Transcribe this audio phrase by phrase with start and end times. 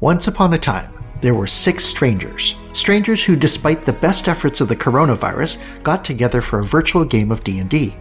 [0.00, 2.54] Once upon a time, there were six strangers.
[2.72, 7.32] Strangers who, despite the best efforts of the coronavirus, got together for a virtual game
[7.32, 7.96] of D&D.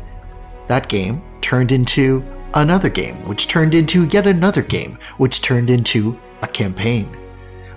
[0.68, 2.24] That game turned into
[2.54, 7.18] another game, which turned into yet another game, which turned into a campaign.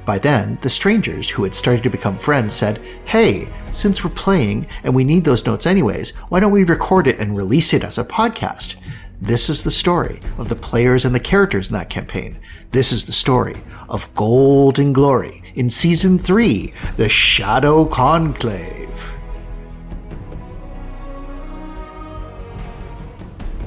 [0.04, 4.66] By then, the strangers who had started to become friends said, Hey, since we're playing
[4.84, 7.96] and we need those notes anyways, why don't we record it and release it as
[7.96, 8.77] a podcast?
[9.22, 12.38] This is the story of the players and the characters in that campaign.
[12.70, 13.54] This is the story
[13.90, 19.12] of Gold and Glory in Season 3, The Shadow Conclave.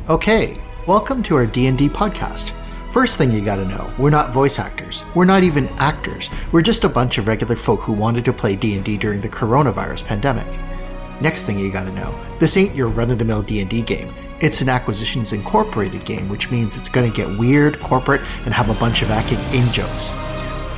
[0.10, 2.50] Okay, welcome to our D&D podcast.
[2.92, 5.04] First thing you gotta know, we're not voice actors.
[5.14, 6.32] We're not even actors.
[6.52, 10.06] We're just a bunch of regular folk who wanted to play D&D during the coronavirus
[10.06, 10.48] pandemic.
[11.22, 14.12] Next thing you gotta know, this ain't your run-of-the-mill D&D game.
[14.40, 18.70] It's an Acquisitions Incorporated game, which means it's going to get weird, corporate, and have
[18.70, 20.12] a bunch of acting in jokes.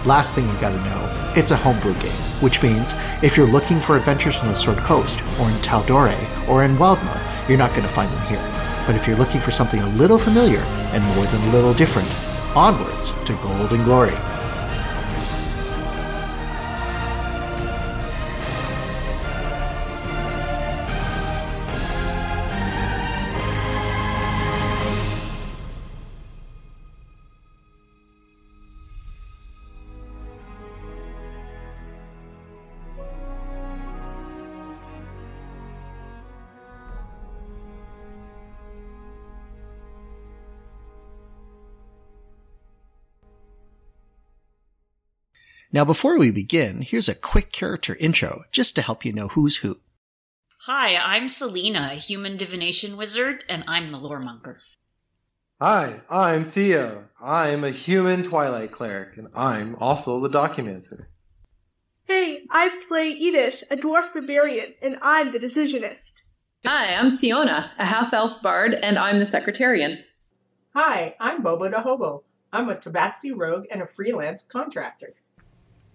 [0.05, 3.97] Last thing you gotta know, it's a homebrew game, which means if you're looking for
[3.97, 8.11] adventures on the Sword Coast, or in Tal'Dorei, or in Wildemount, you're not gonna find
[8.11, 8.83] them here.
[8.85, 10.59] But if you're looking for something a little familiar
[10.93, 12.07] and more than a little different,
[12.55, 14.13] onwards to Gold and Glory.
[45.75, 49.57] Now, before we begin, here's a quick character intro just to help you know who's
[49.57, 49.79] who.
[50.61, 54.61] Hi, I'm Selena, a human divination wizard, and I'm the Loremonger.
[55.59, 57.09] Hi, I'm Theo.
[57.21, 61.07] I'm a human Twilight cleric, and I'm also the Documancer.
[62.05, 66.21] Hey, I play Edith, a dwarf barbarian, and I'm the decisionist.
[66.65, 70.05] Hi, I'm Siona, a half elf bard, and I'm the secretarian.
[70.73, 72.23] Hi, I'm Bobo the Hobo.
[72.53, 75.15] I'm a tabaxi rogue and a freelance contractor.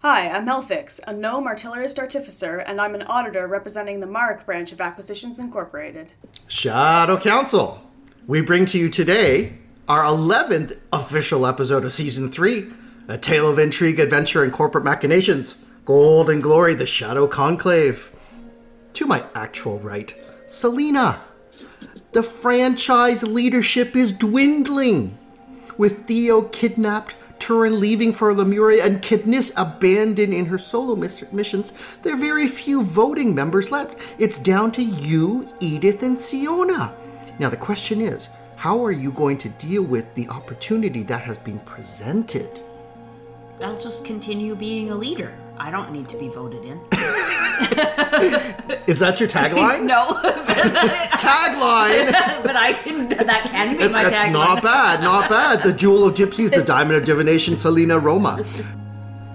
[0.02, 4.72] Hi, I'm Melfix, a gnome artillerist artificer, and I'm an auditor representing the Mark branch
[4.72, 6.10] of Acquisitions Incorporated.
[6.48, 7.82] Shadow Council.
[8.26, 12.72] We bring to you today our 11th official episode of Season 3
[13.08, 18.10] A Tale of Intrigue, Adventure, and Corporate Machinations Gold and Glory, the Shadow Conclave.
[18.94, 20.14] To my actual right,
[20.46, 21.20] Selena.
[22.12, 25.18] The franchise leadership is dwindling.
[25.76, 31.72] With Theo kidnapped, Turin leaving for Lemuria, and Kidnis abandoned in her solo miss- missions,
[32.00, 33.98] there are very few voting members left.
[34.18, 36.94] It's down to you, Edith, and Siona.
[37.38, 41.38] Now, the question is how are you going to deal with the opportunity that has
[41.38, 42.62] been presented?
[43.62, 45.34] I'll just continue being a leader.
[45.60, 46.78] I don't need to be voted in.
[48.86, 49.82] Is that your tagline?
[49.94, 50.06] no,
[51.20, 52.42] tagline!
[52.42, 53.08] but I can.
[53.08, 54.32] That can be That's, my that's tagline.
[54.32, 55.62] not bad, not bad.
[55.62, 58.42] The Jewel of Gypsies, the Diamond of Divination, Selena Roma.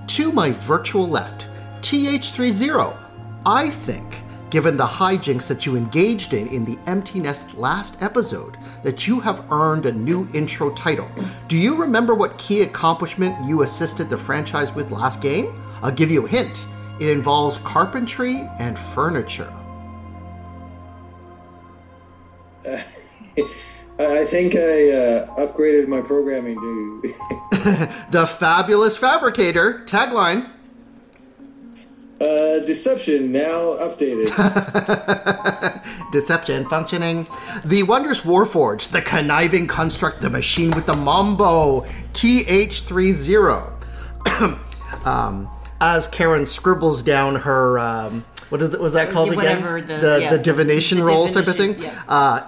[0.08, 1.46] To my virtual left,
[1.82, 2.98] TH30.
[3.46, 8.58] I think, given the hijinks that you engaged in in the Empty Nest last episode,
[8.82, 11.08] that you have earned a new intro title.
[11.48, 15.62] Do you remember what key accomplishment you assisted the franchise with last game?
[15.86, 16.66] I'll give you a hint.
[17.00, 19.54] It involves carpentry and furniture.
[22.66, 27.04] I think I uh, upgraded my programming to.
[28.12, 30.50] The Fabulous Fabricator, tagline.
[32.20, 34.32] Uh, deception now updated.
[36.12, 37.28] Deception functioning.
[37.64, 41.82] The Wondrous Warforged, the conniving construct, the machine with the mambo,
[42.14, 43.72] TH30.
[45.06, 45.50] um,
[45.82, 49.62] as Karen scribbles down her, um, what is- was that called again?
[49.88, 51.76] The- the, yeah, the divination the rolls type of thing.
[51.80, 51.92] yeah.
[52.08, 52.42] Uh,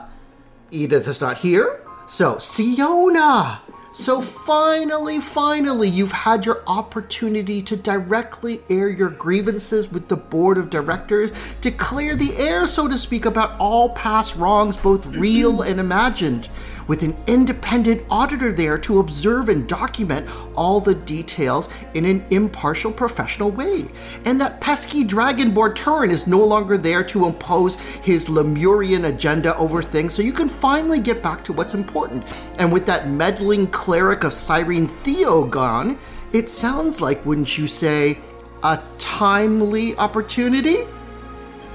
[0.72, 1.82] Edith is not here.
[2.08, 3.62] So, Siona!
[3.94, 10.60] So finally, finally, you've had your opportunity to directly air your grievances with the board
[10.60, 11.32] of directors,
[11.62, 16.48] to clear the air, so to speak, about all past wrongs, both real and imagined,
[16.88, 22.92] with an independent auditor there to observe and document all the details in an impartial
[22.92, 23.86] professional way.
[24.26, 29.82] And that pesky dragonborn Turin is no longer there to impose his Lemurian agenda over
[29.82, 32.24] things, so you can finally get back to what's important.
[32.60, 35.98] And with that meddling cleric of Cyrene Theo gone,
[36.34, 38.18] it sounds like, wouldn't you say,
[38.64, 40.78] a timely opportunity?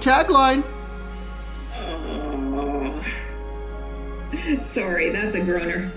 [0.00, 0.64] Tagline.
[4.64, 5.90] Sorry, that's a groaner.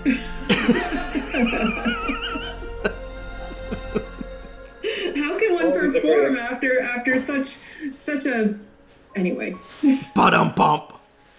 [6.00, 7.58] form after after such
[7.96, 8.54] such a.
[9.14, 9.56] Anyway,
[10.14, 10.92] Ba-dum bump.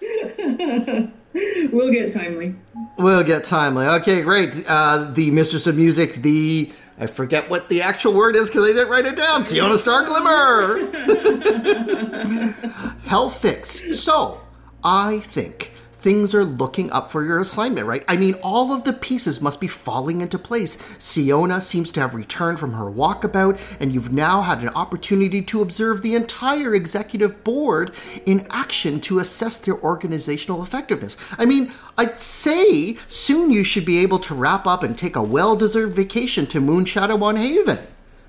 [1.72, 2.54] we'll get timely.
[2.98, 3.86] We'll get timely.
[3.86, 4.52] Okay, great.
[4.66, 8.72] Uh, the Mistress of Music, the I forget what the actual word is because I
[8.72, 9.44] didn't write it down.
[9.44, 10.90] Siona Star Glimmer.
[13.06, 13.94] Hellfix.
[13.94, 14.40] So,
[14.82, 18.04] I think things are looking up for your assignment, right?
[18.08, 20.78] I mean, all of the pieces must be falling into place.
[20.98, 25.62] Siona seems to have returned from her walkabout, and you've now had an opportunity to
[25.62, 27.92] observe the entire executive board
[28.26, 31.16] in action to assess their organizational effectiveness.
[31.36, 35.22] I mean, I'd say soon you should be able to wrap up and take a
[35.22, 37.78] well deserved vacation to Moonshadow on Haven.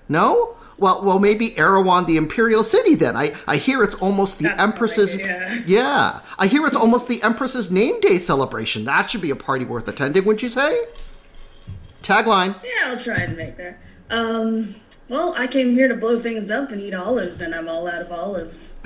[0.08, 0.58] No?
[0.80, 2.96] Well, well, maybe Erewhon, the Imperial City.
[2.96, 5.12] Then I, I hear it's almost the That's Empress's.
[5.12, 5.58] fine, yeah.
[5.66, 8.86] yeah, I hear it's almost the Empress's name day celebration.
[8.86, 10.86] That should be a party worth attending, wouldn't you say?
[12.02, 12.56] Tagline.
[12.64, 13.78] Yeah, I'll try and make that.
[14.10, 14.74] Um,
[15.10, 18.02] well, I came here to blow things up and eat olives, and I'm all out
[18.02, 18.76] of olives.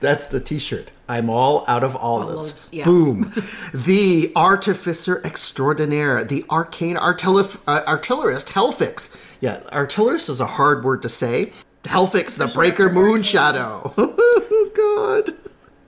[0.00, 0.92] That's the T-shirt.
[1.08, 2.30] I'm all out of olives.
[2.36, 2.84] Olives, yeah.
[2.84, 3.32] Boom.
[3.72, 9.08] the artificer extraordinaire, the arcane artilif- uh, artillerist, Hellfix.
[9.42, 11.52] Yeah, artillerist is a hard word to say.
[11.82, 13.92] Hellfix, the breaker moon shadow.
[13.98, 15.36] oh God.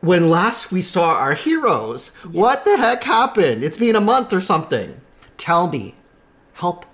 [0.01, 3.63] When last we saw our heroes, what the heck happened?
[3.63, 5.01] It's been a month or something.
[5.37, 5.95] Tell me,
[6.55, 6.85] help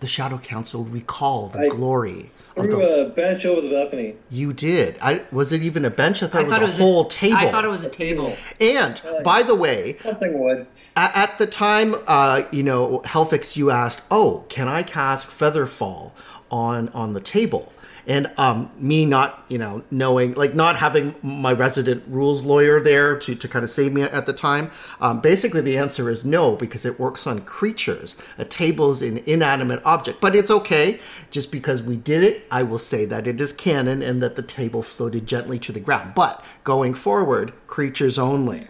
[0.00, 3.06] the Shadow Council recall the I glory of Threw the.
[3.06, 4.14] a bench over the balcony.
[4.30, 4.96] You did.
[5.02, 6.22] I was it even a bench?
[6.22, 7.36] I thought I it was thought a it was whole a, table.
[7.36, 8.36] I thought it was a table.
[8.60, 10.66] And by the way, Something would.
[10.96, 16.12] at, at the time, uh, you know, Helfix, you asked, "Oh, can I cast Featherfall
[16.50, 17.72] on on the table?"
[18.08, 23.18] And um, me not, you know, knowing, like, not having my resident rules lawyer there
[23.18, 24.70] to, to kind of save me at the time.
[25.00, 28.16] Um, basically, the answer is no because it works on creatures.
[28.38, 30.98] A table is an inanimate object, but it's okay.
[31.30, 34.42] Just because we did it, I will say that it is canon and that the
[34.42, 36.14] table floated gently to the ground.
[36.14, 38.66] But going forward, creatures only.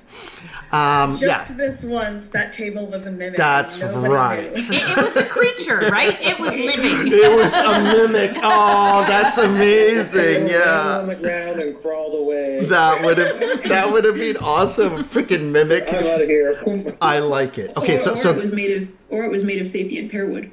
[0.72, 1.56] Um, Just yeah.
[1.56, 3.36] this once, that table was a mimic.
[3.36, 4.52] That's nobody right.
[4.52, 6.20] It, it was a creature, right?
[6.20, 7.12] It was living.
[7.12, 8.36] It was a mimic.
[8.42, 10.48] Oh, that's amazing.
[10.48, 11.00] Yeah.
[11.00, 12.64] on the ground and crawled away.
[12.66, 15.04] That would have that would have been awesome.
[15.04, 15.84] Freaking mimic.
[15.88, 16.58] I'm out of here.
[17.00, 17.76] I like it.
[17.76, 20.10] Okay, or, so or so it was made of or it was made of sapient
[20.12, 20.50] pearwood,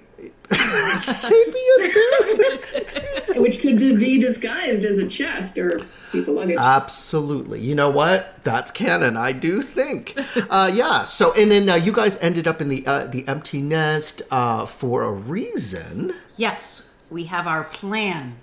[1.01, 3.41] sapient bear.
[3.41, 6.57] which could be disguised as a chest or a piece of luggage.
[6.57, 7.59] Absolutely.
[7.59, 8.43] You know what?
[8.43, 9.17] That's canon.
[9.17, 10.17] I do think.
[10.49, 11.03] Uh, yeah.
[11.03, 14.65] So and then uh, you guys ended up in the uh, the empty nest uh,
[14.65, 18.35] for a reason, Yes, we have our plan.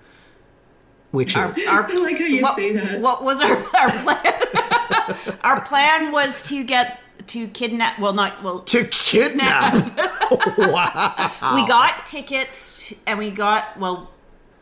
[1.12, 3.00] Which Our, is our, I like how you what, say that.
[3.00, 5.36] What was our, our plan?
[5.42, 6.98] our plan was to get
[7.28, 8.00] to kidnap.
[8.00, 8.60] Well, not well.
[8.60, 9.74] to kidnap.
[10.58, 11.54] wow.
[11.54, 14.10] We got tickets, and we got well.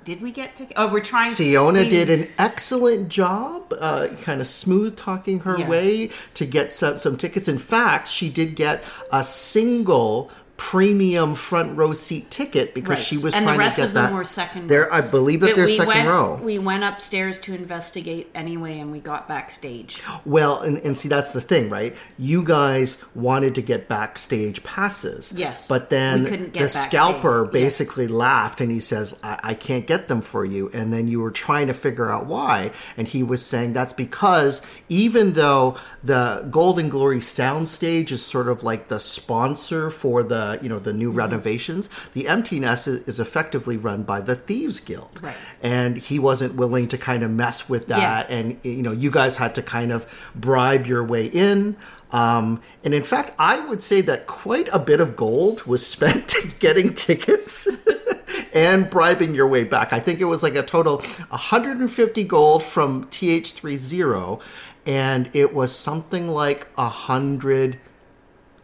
[0.02, 0.75] Did we get tickets?
[0.76, 1.31] Oh, we're trying.
[1.31, 5.69] Siona we- did an excellent job, uh, kind of smooth talking her Yeah.
[5.69, 7.49] way to get some, some tickets.
[7.49, 8.82] In fact, she did get
[9.12, 10.31] a single
[10.61, 12.99] premium front row seat ticket because Right.
[12.99, 14.12] she was and trying the rest to get of them that.
[14.15, 14.69] were second.
[14.69, 16.35] There, I believe that they're we second went, row.
[16.43, 20.03] We went upstairs to investigate anyway, and we got backstage.
[20.27, 21.97] Well, and, and see, that's the thing, right?
[22.19, 25.33] You guys wanted to get backstage passes.
[25.35, 25.67] Yes.
[25.67, 26.83] But then We couldn't get the backstage.
[26.88, 27.50] scalper Yeah.
[27.52, 30.71] basically laughed and he says, I-, I can't get them for you.
[30.75, 32.73] And then you were trying to figure out why.
[32.99, 38.62] And he was saying that's because even though the Golden Glory soundstage is sort of
[38.62, 41.19] like the sponsor for the, you know, the new Mm-hmm.
[41.19, 45.21] renovations, the Empty Nest is, is effectively run by the Thieves Guild.
[45.23, 45.37] Right.
[45.62, 48.37] And he wasn't willing to kind of mess with that Yeah.
[48.37, 51.76] and you know you guys had to kind of bribe your way in
[52.12, 56.35] um, and in fact i would say that quite a bit of gold was spent
[56.59, 57.69] getting tickets
[58.54, 60.97] and bribing your way back i think it was like a total
[61.28, 64.40] 150 gold from th30
[64.87, 66.88] and it was something like a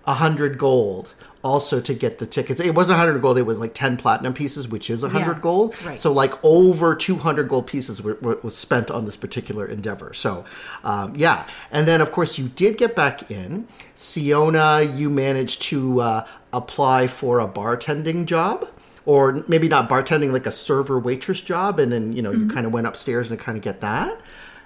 [0.07, 2.59] hundred a hundred gold also to get the tickets.
[2.61, 5.43] It wasn't hundred gold; it was like ten platinum pieces, which is a hundred Yeah,
[5.43, 5.75] gold.
[5.85, 5.99] right.
[5.99, 10.13] So like over two hundred gold pieces were, were, was spent on this particular endeavor.
[10.13, 10.45] So
[10.85, 13.69] um, yeah, and then of course you did get back in.
[13.95, 18.69] Siona, you managed to uh, apply for a bartending job.
[19.05, 22.67] Or maybe not bartending, like a server waitress job, and then you know you kind
[22.67, 24.21] of went upstairs and kind of get that,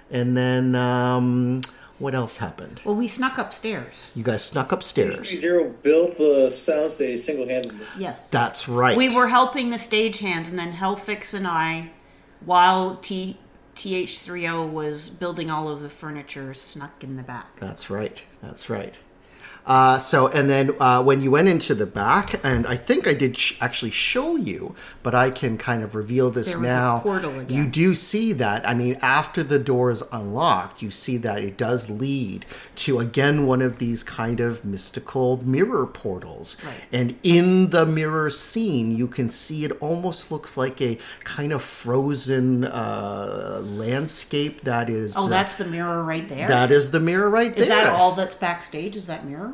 [0.09, 1.61] and then um,
[2.01, 2.81] what else happened?
[2.83, 4.07] Well, we snuck upstairs.
[4.15, 5.29] You guys snuck upstairs.
[5.29, 7.85] Zero built the soundstage single handedly.
[7.97, 8.27] Yes.
[8.29, 8.97] That's right.
[8.97, 11.91] We were helping the stagehands, and then Hellfix and I,
[12.43, 13.37] while T
[13.75, 17.59] TH30 was building all of the furniture, snuck in the back.
[17.59, 18.23] That's right.
[18.41, 18.99] That's right.
[19.65, 23.13] Uh, so, and then uh, when you went into the back, and I think I
[23.13, 26.73] did sh- actually show you, but I can kind of reveal this There was a
[26.75, 26.99] now.
[26.99, 27.55] portal again.
[27.55, 28.67] You do see that.
[28.67, 32.45] I mean, after the door is unlocked, you see that it does lead
[32.77, 36.57] to again one of these kind of mystical mirror portals.
[36.65, 36.73] Right.
[36.91, 41.61] And in the mirror scene, you can see it almost looks like a kind of
[41.61, 45.15] frozen uh, landscape that is.
[45.17, 46.47] Oh, uh, that's the mirror right there.
[46.47, 47.83] that is the mirror right Is there.
[47.85, 48.95] that all that's backstage?
[48.95, 49.50] Is that mirror?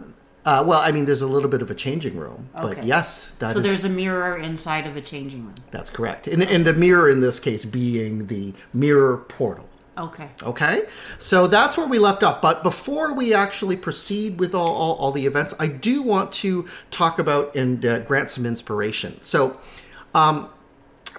[0.48, 3.52] Uh, well, I mean, there's a little bit of a changing room, but yes, that
[3.52, 5.56] so is- there's a mirror inside of a changing room.
[5.72, 6.26] that's correct.
[6.26, 9.68] And, and the mirror in this case being the mirror portal.
[9.98, 10.30] Okay.
[10.44, 10.84] Okay,
[11.20, 12.42] so that's where we left off.
[12.42, 16.66] But before we actually proceed with all, all, all the events, I do want to
[16.92, 19.20] talk about and uh, grant some inspiration.
[19.24, 19.60] So,
[20.16, 20.50] um,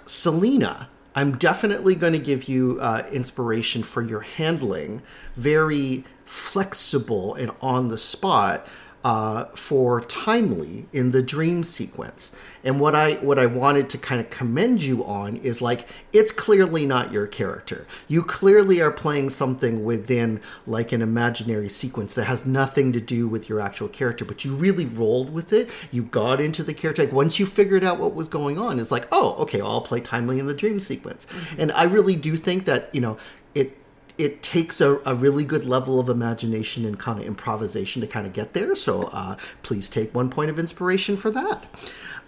[0.07, 5.03] Selena, I'm definitely going to give you uh, inspiration for your handling,
[5.37, 8.67] very flexible and on the spot
[9.09, 12.31] uh, for timely in the dream sequence.
[12.63, 16.31] And what I what I wanted to kind of commend you on is like it's
[16.31, 17.87] clearly not your character.
[18.07, 23.27] You clearly are playing something within like an imaginary sequence that has nothing to do
[23.27, 25.71] with your actual character, but you really rolled with it.
[25.91, 27.05] You got into the character.
[27.05, 30.01] Like once you figured out what was going on, it's like, oh, okay, I'll play
[30.01, 31.27] timely in the dream sequence.
[31.57, 33.17] And I really do think that you know
[33.55, 33.75] it
[34.19, 38.27] it takes a, a really good level of imagination and kind of improvisation to kind
[38.27, 38.75] of get there.
[38.75, 41.65] So uh, please take one point of inspiration for that.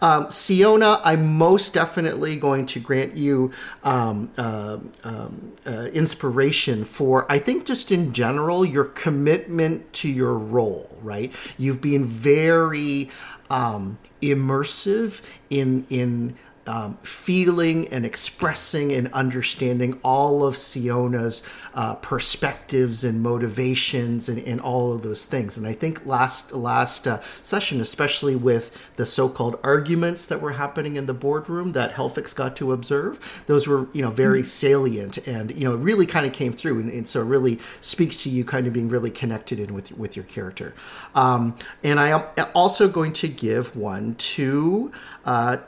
[0.02, 3.52] Um, Siona, I'm most definitely going to grant you
[3.84, 10.34] um, uh, um, uh, inspiration for, I think, just in general, your commitment to your
[10.34, 11.34] role, right?
[11.58, 13.10] You've been very
[13.50, 15.20] um, immersive
[15.50, 16.34] in, in,
[16.66, 21.42] um, feeling and expressing and understanding all of Siona's
[21.74, 25.56] uh, perspectives and motivations and, and all of those things.
[25.56, 30.96] And I think last last uh, session, especially with the so-called arguments that were happening
[30.96, 35.50] in the boardroom that Helfix got to observe, those were you know very salient and
[35.52, 38.44] you know really kind of came through, and, and so it really speaks to you
[38.44, 40.74] kind of being really connected in with with your character.
[41.14, 44.92] Um, and I am also going to give one to
[45.24, 45.58] uh,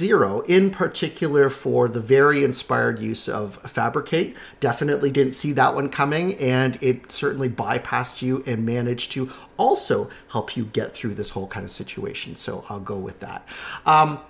[0.00, 4.36] TH30 in particular for the very inspired use of Fabricate.
[4.60, 10.10] Definitely didn't see that one coming, and it certainly bypassed you and managed to also
[10.30, 12.36] help you get through this whole kind of situation.
[12.36, 13.46] So I'll go with that.
[13.86, 14.20] Um,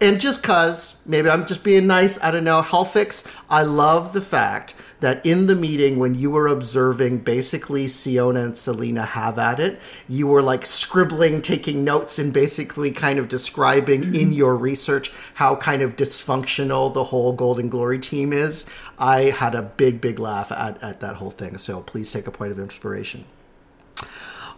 [0.00, 2.62] and just cause maybe I'm just being nice, I don't know.
[2.62, 8.40] Helfix, I love the fact that in the meeting when you were observing basically Siona
[8.40, 13.28] and Selena have at it, you were like scribbling, taking notes, and basically kind of
[13.28, 14.32] describing in mm-hmm.
[14.32, 18.66] your research how kind of dysfunctional the whole Golden Glory team is.
[18.98, 21.58] I had a big, big laugh at, at that whole thing.
[21.58, 23.24] So please take a point of inspiration.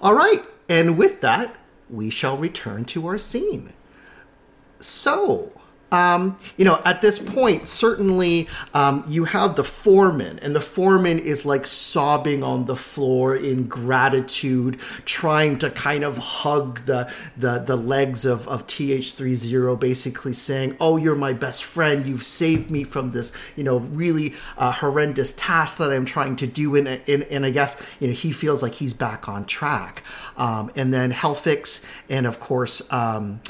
[0.01, 1.55] All right, and with that,
[1.89, 3.73] we shall return to our scene.
[4.83, 5.53] So,
[5.93, 11.19] um, you know, at this point, certainly um, you have the foreman, and the foreman
[11.19, 17.59] is like sobbing on the floor in gratitude, trying to kind of hug the the,
[17.59, 22.07] the legs of, of TH30, basically saying, Oh, you're my best friend.
[22.07, 26.47] You've saved me from this, you know, really uh, horrendous task that I'm trying to
[26.47, 26.75] do.
[26.75, 30.03] And, and, and I guess, you know, he feels like he's back on track.
[30.39, 33.43] Um, and then Helfix, and of course, um,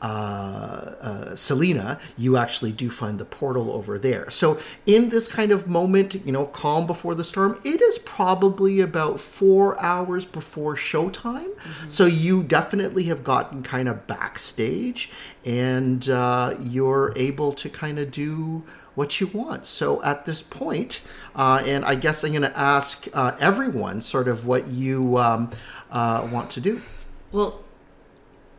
[0.00, 4.30] uh, uh, Selena, you actually do find the portal over there.
[4.30, 8.80] So, in this kind of moment, you know, calm before the storm, it is probably
[8.80, 11.50] about four hours before showtime.
[11.88, 15.10] So, you definitely have gotten kind of backstage
[15.44, 18.64] and uh, you're able to kind of do
[18.94, 19.66] what you want.
[19.66, 21.00] So, at this point,
[21.34, 25.50] uh, and I guess I'm going to ask uh, everyone sort of what you um,
[25.90, 26.82] uh, want to do.
[27.32, 27.64] Well,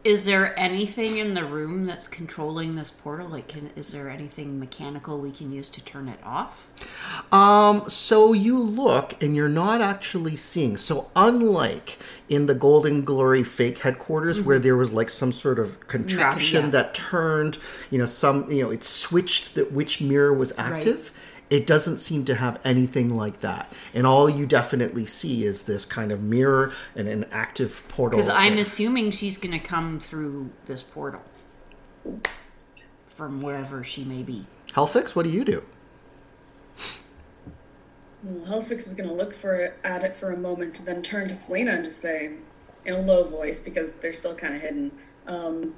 [0.03, 3.27] is there anything in the room that's controlling this portal?
[3.27, 6.70] Like, can, is there anything mechanical we can use to turn it off?
[7.34, 10.77] Um, so you look and you're not actually seeing.
[10.77, 11.98] So unlike
[12.29, 16.72] in the Golden Glory fake headquarters where there was like some sort of contraption yeah.
[16.72, 17.58] that turned,
[17.89, 21.12] you know, some, you know, it switched that which mirror was active.
[21.50, 23.72] It doesn't seem to have anything like that.
[23.94, 28.18] And all you definitely see is this kind of mirror and an active portal.
[28.20, 31.22] Because I'm assuming she's going to come through this portal
[33.08, 34.46] from wherever she may be.
[34.74, 35.63] Hellfix, what do you do?
[38.24, 41.36] Well, Helfix is gonna look for it, at it for a moment, then turn to
[41.36, 42.32] Selena and just say,
[42.86, 44.91] in a low voice because they're still kind of hidden.
[45.27, 45.75] Um,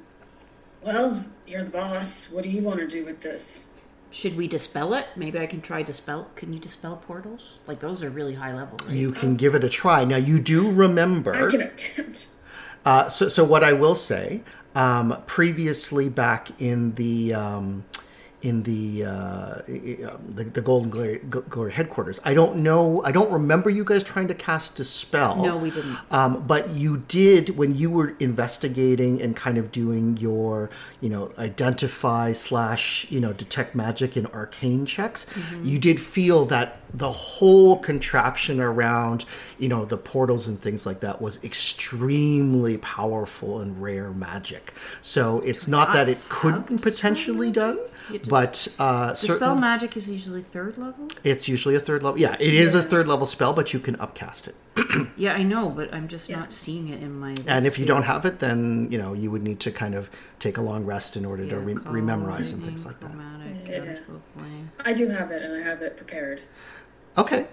[0.83, 2.31] well, you're the boss.
[2.31, 3.65] What do you want to do with this?
[4.11, 5.07] Should we dispel it?
[5.15, 6.27] Maybe I can try dispel.
[6.35, 7.53] Can you dispel portals?
[7.65, 8.77] Like those are really high level.
[8.79, 8.95] Right?
[8.95, 10.03] You can give it a try.
[10.03, 11.33] Now you do remember.
[11.33, 12.27] I can attempt.
[12.85, 14.41] Uh, so, so what I will say,
[14.75, 17.85] um, previously back in the um,
[18.41, 23.69] in the, uh, the the Golden Glory, Glory headquarters, I don't know, I don't remember
[23.69, 25.43] you guys trying to cast dispel.
[25.43, 25.97] No, we didn't.
[26.11, 30.69] Um, but you did when you were investigating and kind of doing your,
[30.99, 35.25] you know, identify slash you know detect magic and arcane checks.
[35.63, 39.25] You did feel that the whole contraption around
[39.59, 45.39] you know the portals and things like that was extremely powerful and rare magic so
[45.41, 47.79] it's not that it couldn't potentially done
[48.29, 51.07] but uh dispel certain, magic is usually third level.
[51.23, 53.95] it's usually a third level yeah it is a third level spell but you can
[53.99, 54.55] upcast it
[55.17, 57.35] Yeah, I know, but I'm just not seeing it in my.
[57.45, 60.09] and if you don't have it then you know you would need to kind of
[60.39, 63.11] take a long rest in order to re- rememorize and things like that
[63.67, 63.95] Yeah.
[64.83, 66.41] I do have it, and I have it prepared.
[67.17, 67.47] Okay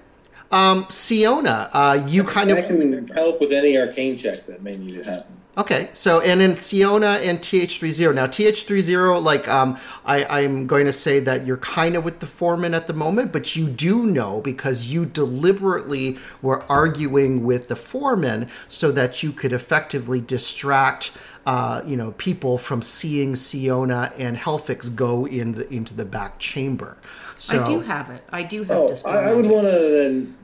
[0.51, 4.73] um siona uh you kind I of can help with any arcane check that may
[4.73, 5.39] need to happen.
[5.59, 8.15] Okay, so and in Siona and TH30.
[8.15, 12.27] Now TH30, like um, I, I'm going to say that you're kind of with the
[12.27, 17.75] foreman at the moment, but you do know because you deliberately were arguing with the
[17.75, 21.11] foreman so that you could effectively distract.
[21.49, 26.39] Uh, you know, people from seeing Siona and Helfix go in the, into the back
[26.39, 26.99] chamber.
[27.39, 28.23] So I do have it.
[28.29, 28.95] I do have Oh.
[29.07, 30.37] I, I would want to then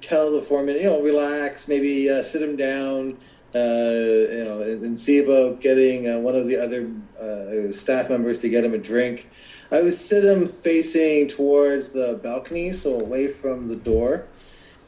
[0.00, 3.18] tell the foreman, you know, relax, maybe uh, sit him down,
[3.54, 6.90] uh, you know, and, and see about getting uh, one of the other
[7.22, 9.30] uh, staff members to get him a drink.
[9.70, 14.26] I would sit him facing towards the balcony, so away from the door,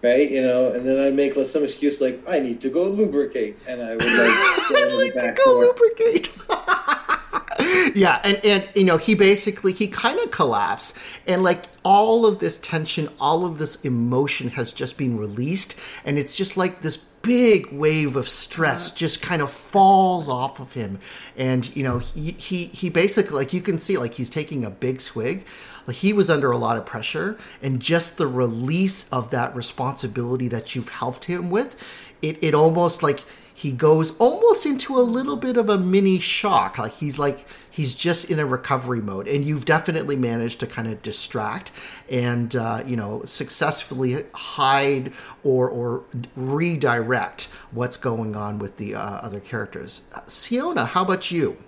[0.03, 0.31] right?
[0.31, 3.59] You know, and then I'd make like, some excuse like, "I need to go lubricate,"
[3.69, 5.65] and I would like, go in the like to go door.
[5.67, 6.29] lubricate.
[7.97, 12.39] yeah, and and you know he basically he kind of collapsed, and like all of
[12.39, 16.97] this tension, all of this emotion has just been released, and it's just like this
[16.97, 20.99] big wave of stress just kind of falls off of him,
[21.37, 24.71] and you know he he he basically like you can see like he's taking a
[24.71, 25.45] big swig.
[25.93, 30.75] He was under a lot of pressure, and just the release of that responsibility that
[30.75, 31.77] you've helped him with,
[32.23, 36.79] it it almost like he goes almost into a little bit of a mini shock
[36.79, 40.89] like he's like he's just in a recovery mode and you've definitely managed to kind
[40.89, 41.71] of distract
[42.09, 45.13] and uh, you know successfully hide
[45.45, 46.05] or or
[46.37, 51.59] redirect what's going on with the uh, other characters siona how about you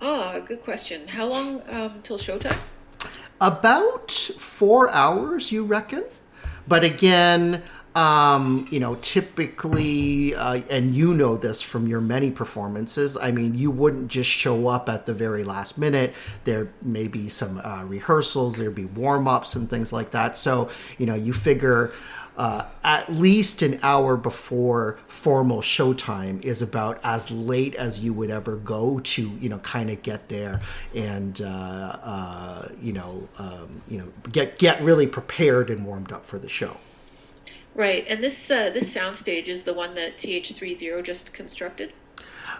[0.00, 1.08] Ah, good question.
[1.08, 2.56] How long um, till showtime?
[3.40, 6.04] About four hours you reckon?
[6.66, 7.62] But again
[7.94, 13.56] um, you know typically uh, and you know this from your many performances i mean
[13.56, 16.14] you wouldn't just show up at the very last minute.
[16.44, 20.36] There may be some uh, rehearsals there'd be warm-ups and things like that.
[20.36, 21.92] So you know you figure
[22.38, 28.30] uh, at least an hour before formal showtime is about as late as you would
[28.30, 30.60] ever go to, you know, kind of get there
[30.94, 36.24] and uh, uh, you know, um, you know, get get really prepared and warmed up
[36.24, 36.76] for the show.
[37.74, 41.92] Right, and this uh, this soundstage is the one that TH30 just constructed.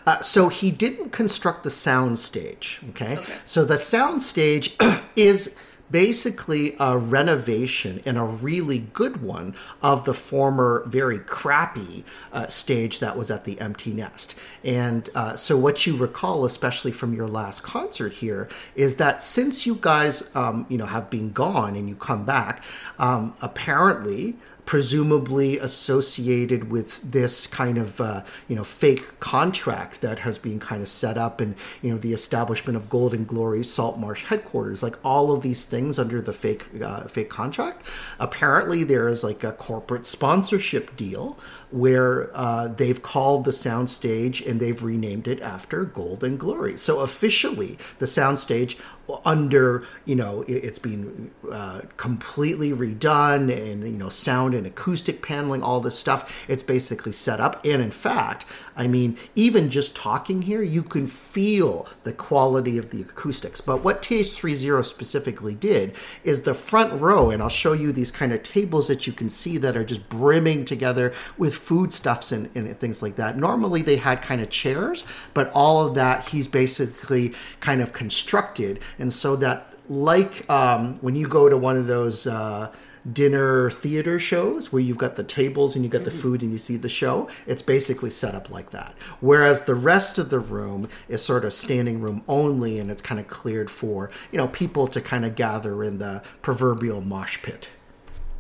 [0.07, 2.81] Uh, so he didn't construct the sound stage.
[2.91, 3.17] Okay?
[3.17, 3.35] Okay.
[3.45, 4.77] So the sound stage
[5.17, 5.57] is
[5.91, 13.01] basically a renovation and a really good one of the former very crappy uh, stage
[13.01, 14.35] that was at the empty nest.
[14.65, 19.67] And uh, so what you recall especially from your last concert here is that since
[19.67, 22.63] you guys um, you know have been gone and you come back
[22.99, 24.37] um, apparently
[24.69, 30.83] presumably associated with this kind of uh, you know fake contract that has been kind
[30.83, 34.97] of set up and you know the establishment of Golden Glory Salt Marsh headquarters like
[35.03, 37.81] all of these things under the fake uh, fake contract.
[38.21, 41.39] Apparently there is like a corporate sponsorship deal
[41.71, 46.77] where uh, they've called the soundstage and they've renamed it after Golden Glory.
[46.77, 48.77] So officially the soundstage
[49.25, 55.23] under you know it, it's been uh, completely redone and you know sound and acoustic
[55.23, 56.45] paneling all this stuff.
[56.49, 57.65] It's basically set up.
[57.65, 58.45] And in fact
[58.77, 63.61] i mean even just talking here you can feel the quality of the acoustics.
[63.61, 65.95] But what th30 specifically did
[66.25, 69.29] is the front row and i'll show you these kind of tables that you can
[69.29, 73.37] see that are just brimming together with foodstuffs and, and things like that.
[73.37, 78.81] Normally they had kind of chairs but all of that he's basically kind of constructed
[78.99, 82.71] and so that like um, when you go to one of those uh,
[83.13, 86.59] dinner theater shows where you've got the tables and you've got the food and you
[86.59, 87.29] see the show.
[87.47, 88.95] It's basically set up like that.
[89.21, 93.21] Whereas the rest of the room is sort of standing room only and it's kind
[93.21, 97.71] of cleared for, you know, people to kind of gather in the proverbial mosh pit.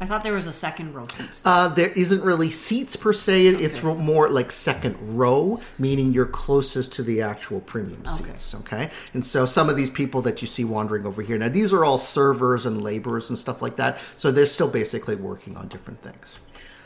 [0.00, 1.42] I thought there was a second row seats.
[1.44, 3.46] Uh, there isn't really seats per se.
[3.46, 8.54] It's more like second row, meaning you're closest to the actual premium seats.
[8.54, 11.72] Okay, and so some of these people that you see wandering over here now, these
[11.72, 13.98] are all servers and laborers and stuff like that.
[14.16, 16.38] So they're still basically working on different things.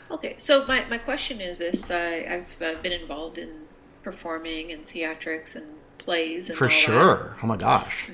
[0.09, 3.49] Okay, so my, my question is this: uh, I've uh, been involved in
[4.01, 5.65] performing and theatrics and
[5.97, 6.75] plays and For all that.
[6.75, 7.37] sure.
[7.43, 8.09] Oh my gosh.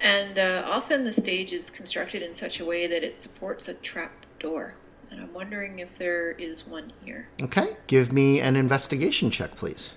[0.00, 3.74] And uh, often the stage is constructed in such a way that it supports a
[3.74, 4.74] trap door.
[5.10, 7.28] And I'm wondering if there is one here.
[7.42, 9.92] Okay, give me an investigation check, please.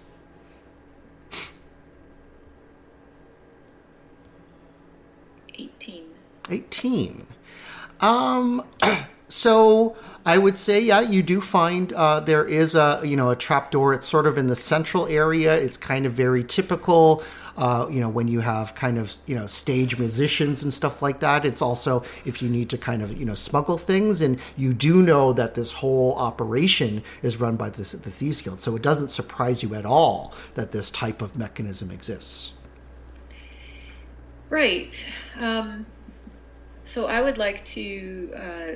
[5.55, 6.05] Eighteen.
[6.49, 7.27] 18.
[8.01, 8.65] Um,
[9.27, 13.35] so I would say, yeah, you do find uh, there is a you know a
[13.35, 13.93] trapdoor.
[13.93, 15.55] It's sort of in the central area.
[15.55, 17.23] It's kind of very typical.
[17.57, 21.19] Uh, you know, when you have kind of you know stage musicians and stuff like
[21.19, 21.45] that.
[21.45, 25.01] It's also if you need to kind of you know smuggle things, and you do
[25.01, 28.61] know that this whole operation is run by this the Thieves Guild.
[28.61, 32.53] So it doesn't surprise you at all that this type of mechanism exists.
[34.49, 35.05] Right.
[35.37, 35.85] Um,
[36.83, 38.71] so I would like to uh,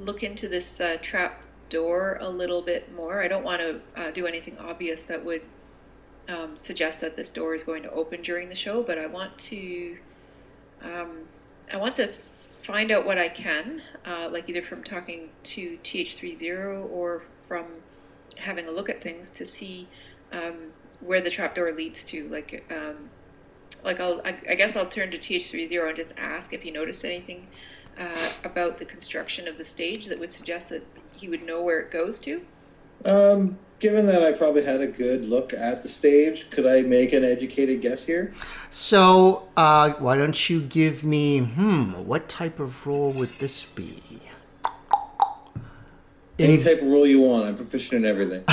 [0.00, 3.22] look into this uh, trap door a little bit more.
[3.22, 5.42] I don't want to uh, do anything obvious that would
[6.28, 9.36] um, suggest that this door is going to open during the show, but I want
[9.38, 9.96] to
[10.82, 11.20] um,
[11.72, 12.10] I want to
[12.62, 17.66] find out what I can, uh, like either from talking to TH30 or from
[18.36, 19.88] having a look at things to see
[20.32, 20.54] um,
[21.00, 22.28] where the trapdoor leads to.
[22.28, 23.10] Like, um,
[23.84, 27.04] like I'll, I, I guess I'll turn to TH30 and just ask if he noticed
[27.04, 27.46] anything
[27.98, 31.80] uh, about the construction of the stage that would suggest that he would know where
[31.80, 32.42] it goes to.
[33.04, 37.12] Um, given that I probably had a good look at the stage, could I make
[37.12, 38.32] an educated guess here?
[38.70, 44.02] So, uh, why don't you give me, hmm, what type of role would this be?
[46.38, 47.46] Any type of role you want.
[47.46, 48.44] I'm proficient in everything.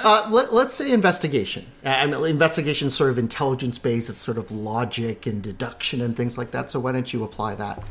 [0.00, 1.66] Uh, let, let's say investigation.
[1.84, 4.08] Uh, I mean, investigation sort of intelligence based.
[4.08, 6.70] It's sort of logic and deduction and things like that.
[6.70, 7.82] So why don't you apply that?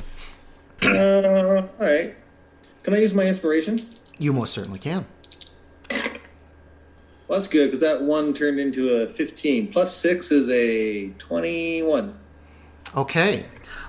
[0.83, 2.15] Uh, all right.
[2.83, 3.79] Can I use my inspiration?
[4.19, 5.05] You most certainly can.
[7.27, 9.71] Well, that's good because that one turned into a 15.
[9.73, 12.17] Plus six is a 21.
[12.95, 13.45] Okay.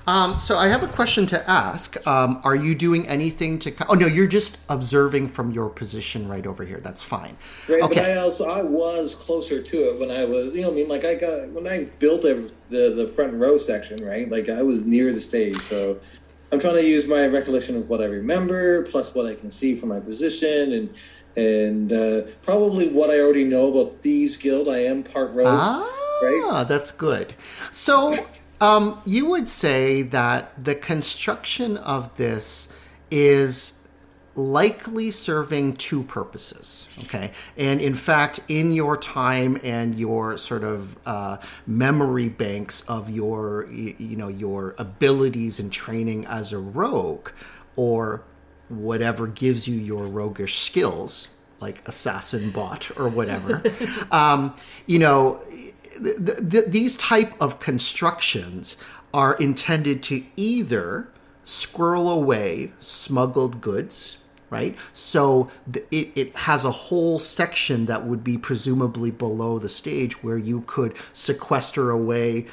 [0.08, 2.04] Um, so I have a question to ask.
[2.06, 3.74] Um, are you doing anything to?
[3.88, 6.80] Oh no, you're just observing from your position right over here.
[6.80, 7.36] That's fine.
[7.68, 8.14] Right, but Okay.
[8.14, 11.04] I also I was closer to it when I was you know I mean like
[11.04, 12.34] I got when I built a,
[12.70, 16.00] the the front row section right like I was near the stage so
[16.50, 19.74] I'm trying to use my recollection of what I remember plus what I can see
[19.74, 21.00] from my position and
[21.36, 25.46] and uh, probably what I already know about Thieves Guild I am part rogue
[26.50, 27.34] Ah, that's good.
[27.70, 28.26] So,
[28.60, 32.68] um, you would say that the construction of this
[33.10, 33.74] is
[34.38, 36.86] likely serving two purposes.
[37.04, 37.32] Okay.
[37.56, 43.68] And in fact, in your time and your sort of uh, memory banks of your,
[43.70, 47.30] you know, your abilities and training as a rogue
[47.74, 48.22] or
[48.68, 51.28] whatever gives you your roguish skills,
[51.60, 53.62] like assassin bot or whatever,
[54.12, 54.54] um,
[54.86, 55.40] you know,
[56.02, 58.76] th- th- these type of constructions
[59.12, 61.08] are intended to either
[61.42, 64.18] squirrel away smuggled goods
[64.50, 64.76] right?
[64.92, 70.22] So th- it, it has a whole section that would be presumably below the stage
[70.22, 72.46] where you could sequester away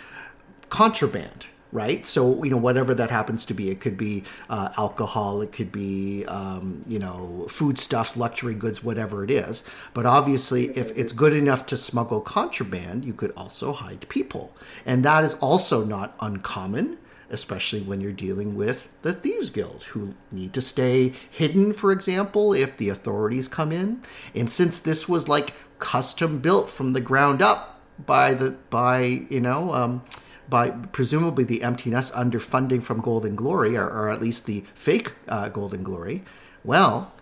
[0.69, 2.05] contraband right?
[2.05, 5.73] So you know whatever that happens to be it could be uh, alcohol it could
[5.73, 9.62] be um, you know foodstuffs luxury goods whatever it is.
[9.93, 14.53] But obviously if it's good enough to smuggle contraband you could also hide people.
[14.86, 16.97] And that is also not uncommon
[17.29, 22.53] especially when you're dealing with the thieves guild who need to stay hidden for example
[22.53, 24.01] if the authorities come in
[24.33, 29.39] and since this was like custom built from the ground up by the by you
[29.39, 30.03] know um,
[30.49, 34.63] by presumably the Empty Nest under funding from Golden Glory, or, or at least the
[34.73, 36.23] fake uh, Golden Glory,
[36.63, 37.13] well,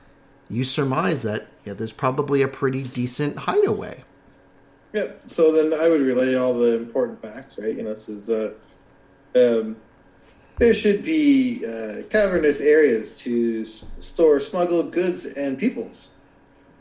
[0.50, 4.04] you surmise that yeah, there's probably a pretty decent hideaway.
[4.92, 7.76] Yeah, so then I would relay all the important facts, right?
[7.76, 8.54] You know, this is uh,
[9.36, 9.78] um,
[10.60, 16.18] there should be uh, cavernous areas to s- store smuggled goods and peoples.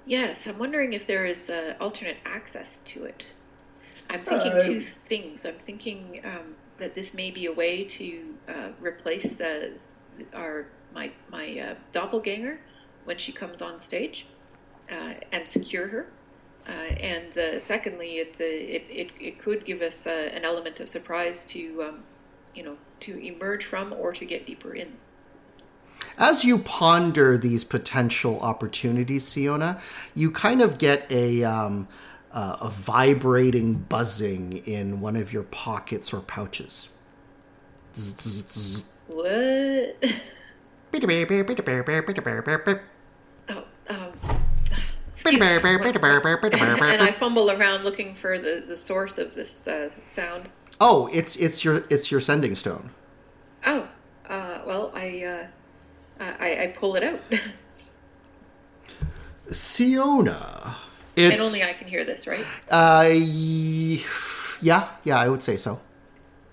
[0.04, 3.32] Yes, I'm wondering if there is uh, alternate access to it.
[4.10, 5.44] I'm thinking Uh, two things.
[5.46, 9.78] I'm thinking um, that this may be a way to uh, replace uh,
[10.34, 12.60] our my my uh, doppelganger
[13.04, 14.26] when she comes on stage,
[14.90, 16.14] uh, and secure her.
[16.68, 20.80] Uh, and uh, secondly, it, uh, it it it could give us uh, an element
[20.80, 22.06] of surprise to, um,
[22.54, 24.92] you know, to emerge from or to get deeper in.
[26.18, 29.80] As you ponder these potential opportunities, Siona,
[30.14, 31.88] you kind of get a um,
[32.32, 36.88] uh, a vibrating buzzing in one of your pockets or pouches.
[37.94, 38.92] Zzz, zzz, zzz.
[39.06, 39.96] What?
[43.48, 44.12] Oh, um,
[46.92, 50.48] and I fumble around looking for the, the source of this uh, sound.
[50.84, 52.90] Oh, it's it's your it's your sending stone.
[53.64, 53.86] Oh,
[54.28, 55.46] uh, well, I, uh,
[56.40, 57.20] I I pull it out,
[59.52, 60.74] Siona.
[61.14, 62.44] it's, and only I can hear this, right?
[62.68, 63.08] uh
[64.60, 65.80] yeah, yeah, I would say so.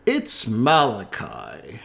[0.06, 1.80] It's Malachi.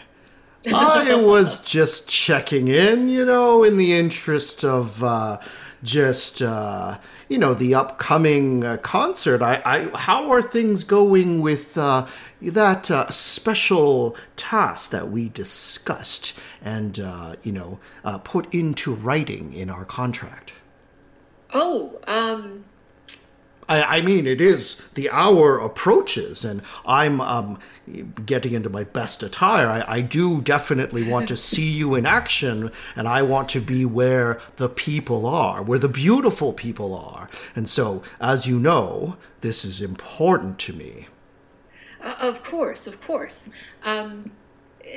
[0.71, 5.39] I was just checking in, you know, in the interest of uh,
[5.85, 9.43] just, uh, you know, the upcoming uh, concert.
[9.43, 12.07] I, I, how are things going with uh,
[12.43, 19.53] that uh, special task that we discussed and, uh, you know, uh, put into writing
[19.53, 20.53] in our contract?
[21.53, 22.65] Oh, um,
[23.69, 27.59] I, I mean, it is the hour approaches, and I'm um,
[28.27, 29.69] getting into my best attire.
[29.69, 33.85] I, I do definitely want to see you in action, and I want to be
[33.85, 37.29] where the people are, where the beautiful people are.
[37.55, 41.09] And so, as you know, this is important to me.
[42.01, 43.49] uh, of course, of course.
[43.83, 44.31] Um,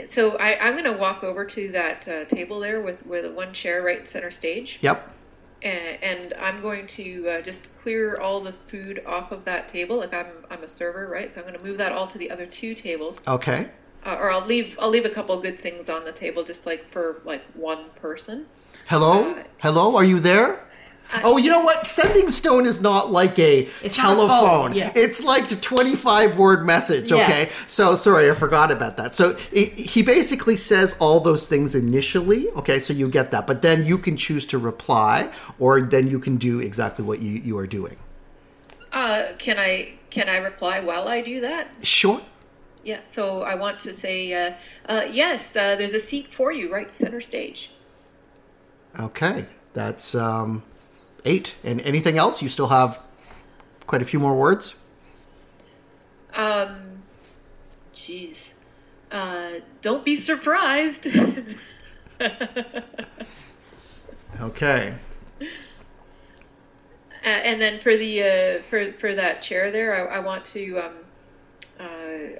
[0.06, 3.32] so I, I'm going to walk over to that uh, table there with with the
[3.32, 4.80] one chair right center stage.
[4.82, 5.14] Yep.
[5.62, 9.98] And, and I'm going to uh, just clear all the food off of that table.
[9.98, 11.34] Like I'm, I'm a server, right?
[11.34, 13.68] So I'm going to move that all to the other two tables, Okay.
[14.06, 16.88] uh, or I'll leave, I'll leave a couple good things on the table, just like
[16.92, 18.46] for like one person.
[18.88, 19.32] Hello?
[19.32, 19.96] Uh, Hello?
[19.96, 20.67] Are you there?
[21.24, 21.86] Oh, you know what?
[21.86, 24.74] Sending stone is not like a It's not a telephone.
[24.74, 24.92] yeah.
[24.96, 27.24] It's like a 25 word message, Yeah.
[27.24, 27.50] okay?
[27.68, 29.16] So, sorry, I forgot about that.
[29.16, 32.80] So, it, he basically says all those things initially, okay?
[32.80, 33.48] So, you get that.
[33.48, 37.34] But then you can choose to reply, or then you can do exactly what you,
[37.44, 37.98] you are doing.
[38.92, 41.68] Uh, can I, can I reply while I do that?
[41.84, 42.22] Sure.
[42.84, 43.02] Yeah.
[43.04, 44.54] So I want to say, uh,
[44.88, 47.70] uh, yes, uh, there's a seat for you right center stage.
[49.00, 49.46] Okay.
[49.74, 50.64] That's um,
[51.28, 51.56] eight.
[51.64, 52.42] And anything else?
[52.42, 53.04] You still have
[53.86, 54.76] quite a few more words?
[56.34, 57.04] Um,
[57.94, 58.54] jeez.
[59.12, 61.08] Uh, don't be surprised.
[64.40, 64.94] Okay.
[65.42, 65.46] Uh,
[67.24, 70.94] and then for the uh, for for that chair there, I, I want to um,
[71.80, 71.84] uh,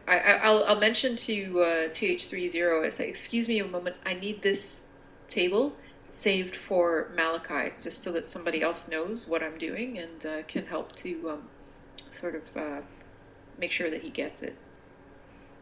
[0.08, 4.14] I, I- I'll, I'll mention to uh, TH30 I say, excuse me a moment, I
[4.14, 4.84] need this
[5.28, 5.74] table
[6.18, 10.66] saved for Malachi, just so that somebody else knows what I'm doing and uh, can
[10.66, 11.44] help to um,
[12.10, 12.82] sort of uh,
[13.60, 14.56] make sure that he gets it.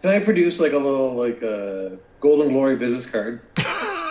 [0.02, 3.41] Can I produce like a little like uh, Golden Glory business card,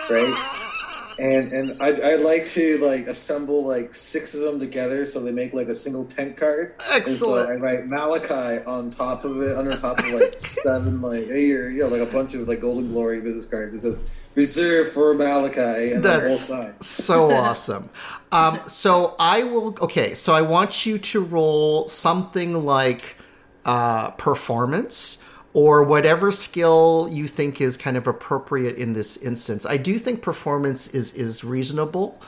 [0.09, 0.71] right?
[1.19, 5.31] And and I'd, I'd like to like assemble like six of them together so they
[5.31, 6.75] make like a single tent card.
[6.91, 7.07] Excellent.
[7.07, 11.25] And so I write Malachi on top of it, under top of like seven like
[11.25, 13.73] here, you know, like a bunch of like Golden Glory business cards.
[13.73, 13.97] It says
[14.35, 16.87] reserved for Malachi and on both That's sides.
[16.87, 17.89] so awesome.
[18.31, 19.75] Um, so I will.
[19.81, 23.15] Okay, so I want you to roll something like
[23.63, 25.19] uh, performance
[25.55, 29.65] or whatever skill you think is kind of appropriate in this instance.
[29.65, 32.21] I do think performance is is reasonable.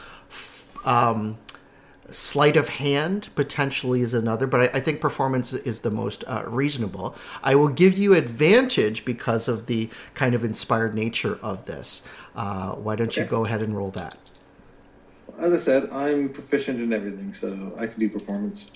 [0.86, 1.38] Um,
[2.10, 6.44] sleight of hand potentially is another, but I, I think performance is the most uh,
[6.48, 7.18] reasonable.
[7.44, 12.04] I will give you advantage because of the kind of inspired nature of this.
[12.34, 14.16] Uh, why don't you go ahead and roll that?
[15.38, 18.72] As I said, I'm proficient in everything, so I can do performance.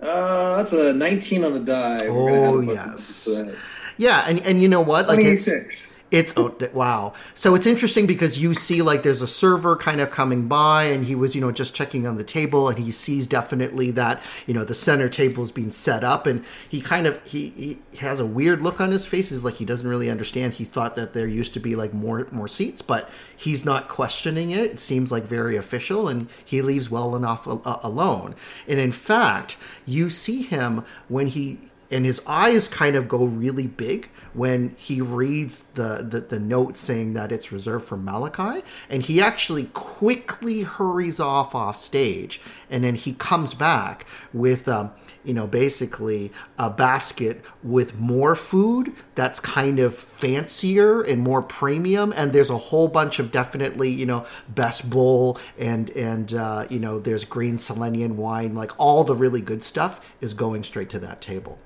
[0.00, 1.98] Uh, that's a 19 on the die.
[2.08, 2.76] We're gonna add a Oh, yes.
[2.86, 3.54] numbers to that.
[3.96, 5.08] Yeah, and and you know what?
[5.08, 5.97] Like it's 26.
[6.10, 7.12] It's oh wow.
[7.34, 11.04] So it's interesting because you see like there's a server kind of coming by and
[11.04, 14.54] he was, you know, just checking on the table and he sees definitely that, you
[14.54, 17.50] know, the center table is being set up and he kind of he,
[17.90, 19.30] he has a weird look on his face.
[19.30, 20.54] He's like he doesn't really understand.
[20.54, 24.50] He thought that there used to be like more more seats, but he's not questioning
[24.50, 24.64] it.
[24.64, 28.34] It seems like very official and he leaves well enough a- a- alone.
[28.66, 31.58] And in fact, you see him when he
[31.90, 36.76] and his eyes kind of go really big when he reads the, the, the note
[36.76, 38.62] saying that it's reserved for Malachi.
[38.90, 42.40] And he actually quickly hurries off off stage.
[42.70, 44.92] And then he comes back with, um,
[45.24, 52.12] you know, basically a basket with more food that's kind of fancier and more premium.
[52.14, 56.78] And there's a whole bunch of definitely, you know, best bull and, and uh, you
[56.78, 58.54] know, there's green Selenian wine.
[58.54, 61.58] Like all the really good stuff is going straight to that table.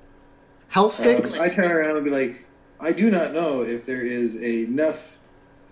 [0.73, 1.39] Hellfix.
[1.39, 2.45] I turn around and be like,
[2.81, 5.19] I do not know if there is enough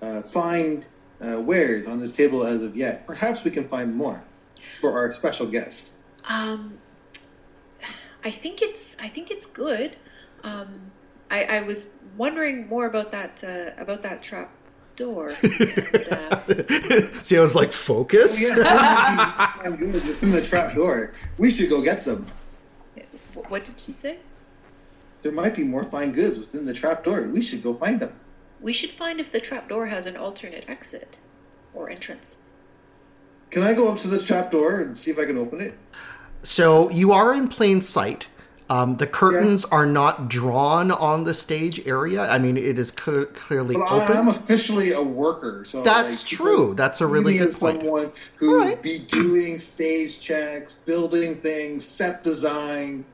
[0.03, 0.83] uh, fine
[1.21, 3.07] uh, wares on this table as of yet.
[3.07, 4.23] Perhaps we can find more
[4.81, 5.95] for our special guest.
[6.29, 6.79] Um,
[8.25, 9.97] I think it's I think it's good.
[10.45, 10.91] Um,
[11.31, 14.51] I, I was wondering more about that uh, about that trap
[14.97, 15.33] door.
[15.43, 18.37] And, uh, See, I was like, focus.
[18.37, 18.61] Oh, yes,
[19.65, 21.13] I'm good within the trap door.
[21.39, 22.27] We should go get some.
[23.49, 24.19] what did you say?
[25.23, 27.29] There might be more fine goods within the trap door.
[27.29, 28.13] We should go find them.
[28.61, 31.19] We should find if the trap door has an alternate exit
[31.75, 32.37] or entrance.
[33.51, 35.75] Can I go up to the trap door and see if I can open it?
[36.43, 38.27] So you are in plain sight.
[38.71, 42.23] Um, the curtains are not drawn on the stage area.
[42.31, 44.17] I mean, it is cl- clearly But open.
[44.17, 46.75] I, I'm officially a worker, so That's like, true.
[46.77, 47.79] That's a really me good as point.
[47.81, 53.05] someone who would be doing stage checks, building things, set design.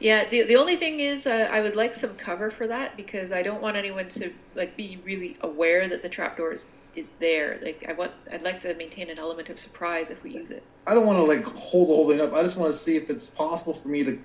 [0.00, 3.32] Yeah, the the only thing is, uh, I would like some cover for that because
[3.32, 7.58] I don't want anyone to like be really aware that the trapdoor is is there.
[7.62, 10.62] Like I want, I'd like to maintain an element of surprise if we use it.
[10.86, 12.32] I don't want to like hold the whole thing up.
[12.32, 14.18] I just want to see if it's possible for me to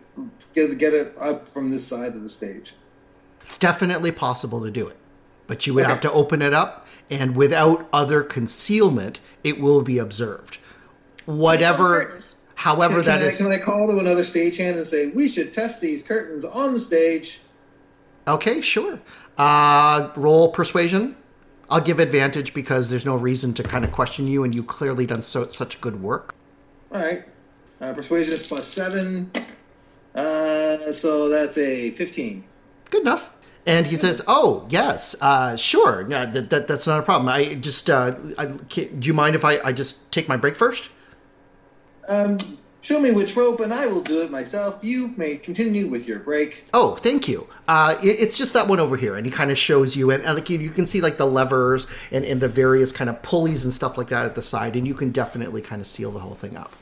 [0.53, 2.73] get get it up from this side of the stage.
[3.45, 4.97] It's definitely possible to do it,
[5.47, 9.97] but you would have to open it up, and without other concealment, it will be
[9.97, 10.57] observed.
[11.25, 12.19] Whatever,
[12.55, 13.37] however, can, that I, is.
[13.37, 16.79] Can I call to another stagehand and say we should test these curtains on the
[16.79, 17.39] stage?
[18.27, 18.99] Okay, sure.
[19.37, 21.15] Uh, roll persuasion.
[21.69, 25.05] I'll give advantage because there's no reason to kind of question you, and you clearly
[25.05, 26.35] done so such good work.
[26.91, 27.23] All right.
[27.81, 29.31] Uh, persuasion is plus seven.
[30.15, 32.43] Uh, so that's a fifteen.
[32.91, 33.33] Good enough.
[33.65, 36.05] And he says, "Oh yes, uh, sure.
[36.07, 37.29] Yeah, that, that that's not a problem.
[37.29, 40.55] I just, uh, I, can, do you mind if I, I just take my break
[40.55, 40.89] first?
[42.09, 42.37] Um,
[42.81, 44.79] show me which rope, and I will do it myself.
[44.83, 46.65] You may continue with your break.
[46.73, 47.47] Oh, thank you.
[47.67, 50.23] Uh, it, it's just that one over here, and he kind of shows you, and,
[50.23, 53.21] and like you, you can see like the levers and, and the various kind of
[53.21, 56.11] pulleys and stuff like that at the side, and you can definitely kind of seal
[56.11, 56.75] the whole thing up.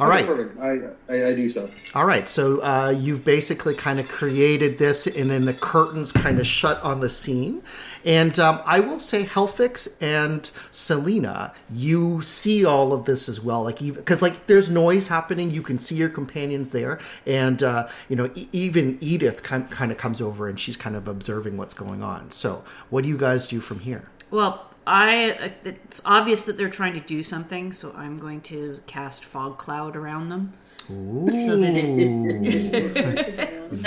[0.00, 0.26] All right.
[0.26, 0.58] Perfect.
[0.58, 1.70] I, I I do so.
[1.94, 6.40] All right, so uh, you've basically kind of created this, and then the curtains kind
[6.40, 7.62] of shut on the scene.
[8.04, 13.62] And um, I will say, Helfix and Selena, you see all of this as well,
[13.64, 18.16] like because like there's noise happening, you can see your companions there, and uh, you
[18.16, 22.02] know e- even Edith kind of comes over and she's kind of observing what's going
[22.02, 22.30] on.
[22.30, 24.08] So, what do you guys do from here?
[24.30, 29.24] Well, I it's obvious that they're trying to do something, so I'm going to cast
[29.24, 30.54] fog cloud around them.
[30.88, 31.56] So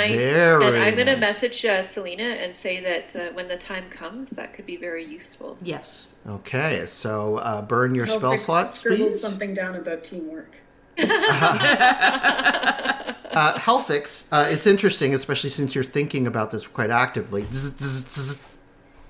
[0.10, 0.24] Nice.
[0.24, 4.32] Very and I'm gonna message uh, Selena and say that uh, when the time comes,
[4.32, 5.58] that could be very useful.
[5.62, 6.06] Yes.
[6.28, 9.22] Okay, so uh, burn your spell Helfix slots, scribbles please.
[9.22, 10.56] something down about teamwork.
[13.34, 17.44] Uh, Helfix, uh, it's interesting, especially since you're thinking about this quite actively.
[17.52, 18.38] Zzz, zzz, zzz.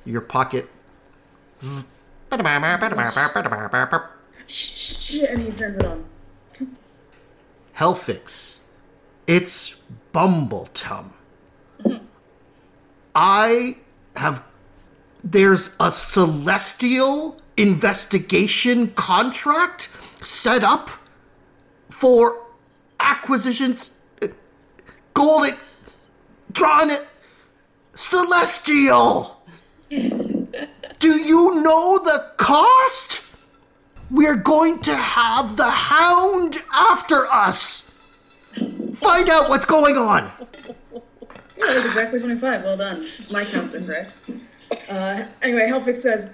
[0.05, 0.69] Your pocket.
[1.61, 1.85] Zzz.
[4.47, 6.05] Shh, shh, shh, and he turns it on.
[7.77, 8.59] Helfix,
[9.27, 9.75] it's
[10.13, 11.13] Bumbletum.
[13.15, 13.77] I
[14.15, 14.43] have.
[15.23, 19.89] There's a celestial investigation contract
[20.21, 20.89] set up
[21.89, 22.45] for
[22.99, 23.91] acquisitions.
[24.21, 24.27] uh,
[25.13, 25.53] Golden.
[26.51, 27.07] Drawn it.
[27.95, 29.43] Celestial!
[29.89, 33.23] Do you know the cost?
[34.11, 37.82] We're going to have the hound after us.
[38.95, 40.31] Find out what's going on.
[40.93, 41.01] Yeah,
[41.57, 42.63] that's exactly 25.
[42.63, 43.07] Well done.
[43.31, 44.19] My counts are correct.
[44.89, 46.29] Uh, anyway, Helfix says,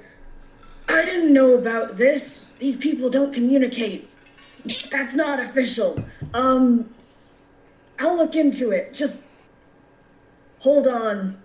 [0.88, 2.50] I didn't know about this.
[2.60, 4.10] These people don't communicate.
[4.92, 6.04] That's not official.
[6.34, 6.90] Um,
[8.00, 8.94] I'll look into it.
[8.94, 9.24] Just
[10.60, 11.40] hold on.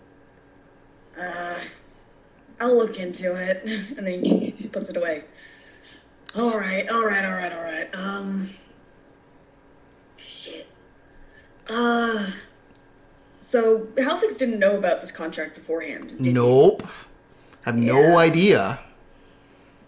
[1.18, 1.58] Uh,
[2.60, 3.64] I'll look into it.
[3.96, 5.24] And then he puts it away.
[6.36, 7.94] All right, all right, all right, all right.
[7.94, 8.48] Um,
[11.68, 12.26] Uh,
[13.40, 16.08] so Helfix didn't know about this contract beforehand.
[16.18, 16.32] Did he?
[16.32, 16.86] Nope.
[17.62, 18.78] Have no idea.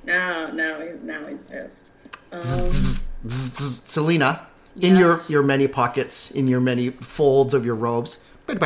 [0.05, 1.91] No, no, he's now he's pissed.
[2.33, 2.71] Um.
[3.29, 4.47] Selena,
[4.81, 8.19] in your your many pockets, in your many folds of your robes.
[8.49, 8.59] I'm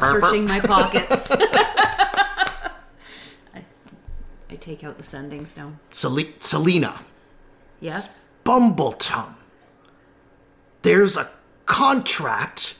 [0.00, 1.28] searching my pockets.
[1.30, 1.88] I,
[4.50, 5.78] I take out the sending stone.
[5.90, 7.00] Sel- Selena,
[7.80, 8.26] Yes.
[8.44, 9.34] Bumbletum.
[10.82, 11.30] There's a
[11.72, 12.76] contract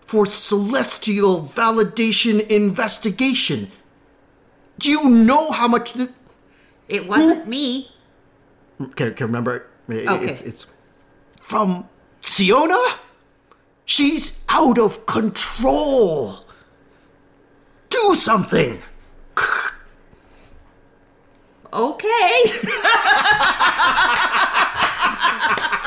[0.00, 3.70] for celestial validation investigation.
[4.78, 5.92] Do you know how much?
[5.92, 6.08] Th-
[6.88, 7.88] It wasn't me.
[8.96, 9.66] can, can remember?
[9.88, 10.26] It- Okay.
[10.30, 10.66] It's, it's
[11.40, 11.88] from
[12.20, 12.82] Siona.
[13.84, 16.44] She's out of control.
[17.90, 18.78] Do something.
[21.72, 22.42] Okay.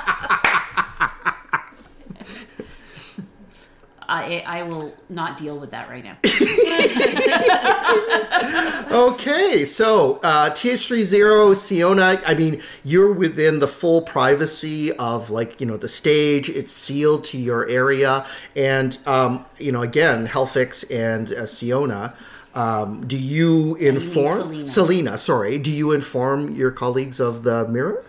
[4.16, 6.18] I I will not deal with that right now.
[8.96, 15.68] Okay, so uh, TH30 Siona, I mean, you're within the full privacy of like, you
[15.68, 16.50] know, the stage.
[16.50, 18.26] It's sealed to your area.
[18.56, 22.16] And, um, you know, again, Helfix and uh, Siona,
[22.54, 24.40] um, do you inform?
[24.40, 24.68] Selena.
[24.68, 25.58] Selena, sorry.
[25.58, 28.02] Do you inform your colleagues of the mirror?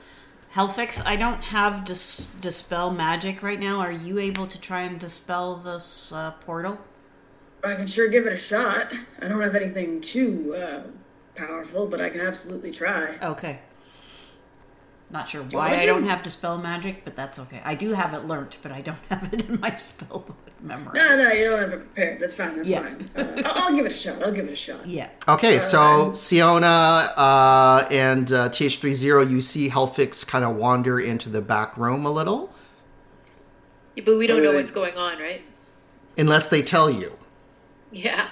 [0.57, 3.79] Helfix, I don't have dis- dispel magic right now.
[3.79, 6.79] Are you able to try and dispel this uh, portal?
[7.63, 8.91] I can sure give it a shot.
[9.21, 10.85] I don't have anything too uh,
[11.35, 13.19] powerful, but I can absolutely try.
[13.23, 13.59] Okay.
[15.09, 17.61] Not sure why want I don't have dispel magic, but that's okay.
[17.65, 20.99] I do have it learnt, but I don't have it in my spell book memory.
[20.99, 22.19] No, no, you don't have it prepared.
[22.19, 22.57] That's fine.
[22.57, 22.83] That's Yeah.
[22.83, 23.09] fine.
[23.15, 24.21] Uh, I'll, I'll give it a shot.
[24.25, 24.85] I'll give it a shot.
[24.85, 25.09] Yeah.
[25.29, 31.41] Okay, so Siona uh, and uh, TH30, you see Helfix kind of wander into the
[31.41, 32.53] back room a little,
[33.95, 34.57] Yeah, but we don't know Wait, wait.
[34.57, 35.43] what's going on, right?
[36.19, 37.17] unless they tell you.
[37.97, 38.29] Yeah.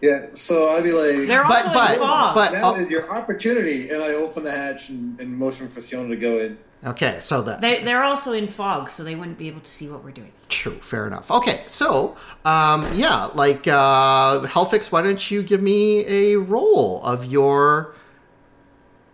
[0.00, 2.34] Yeah, so I'd be like, They're But- also but- in fog.
[2.34, 2.78] but- now oh.
[2.88, 6.58] your opportunity, and I open the hatch and, and motion for Siona to go in.
[6.84, 7.60] Okay, so that.
[7.60, 10.32] they, they're also in fog, so they wouldn't be able to see what we're doing.
[10.48, 11.30] True, fair enough.
[11.30, 17.24] Okay, so um, yeah, like uh, Helfix, why don't you give me a roll of
[17.26, 17.94] your?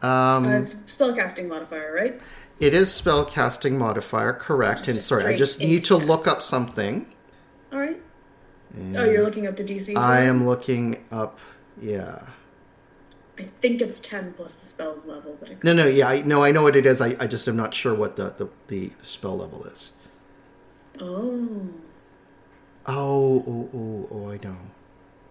[0.02, 2.20] Um, Uh, spellcasting modifier, right?
[2.60, 4.86] it is spellcasting modifier, correct?
[4.88, 7.06] And Just sorry, I just need to look up something.
[7.72, 8.00] All right.
[8.96, 9.94] Oh, you're looking up the DC.
[9.94, 11.38] for I am looking up.
[11.80, 12.20] Yeah.
[13.38, 16.42] I think it's ten plus the spells level, but I No, no, yeah, I no,
[16.42, 17.00] I know what it is.
[17.00, 19.92] I, I just am not sure what the, the, the spell level is.
[21.00, 21.68] Oh.
[22.86, 24.56] Oh, oh, oh, oh, I know.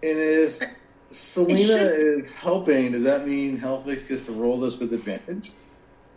[0.02, 0.62] And if
[1.06, 5.52] Selena should- is helping, does that mean Helfix gets to roll this with advantage?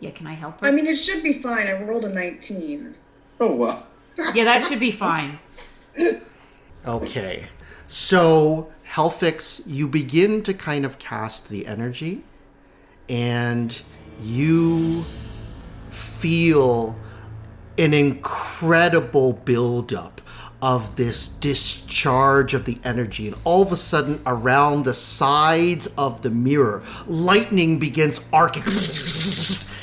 [0.00, 0.66] Yeah, can I help her?
[0.66, 1.66] I mean, it should be fine.
[1.66, 2.94] I rolled a 19.
[3.40, 3.82] Oh, wow.
[4.34, 5.38] yeah, that should be fine.
[6.86, 7.46] Okay.
[7.86, 12.22] So, Helfix, you begin to kind of cast the energy,
[13.08, 13.82] and
[14.22, 15.04] you
[15.90, 16.96] feel
[17.76, 20.20] an incredible buildup
[20.62, 23.26] of this discharge of the energy.
[23.26, 28.62] And all of a sudden, around the sides of the mirror, lightning begins arcing.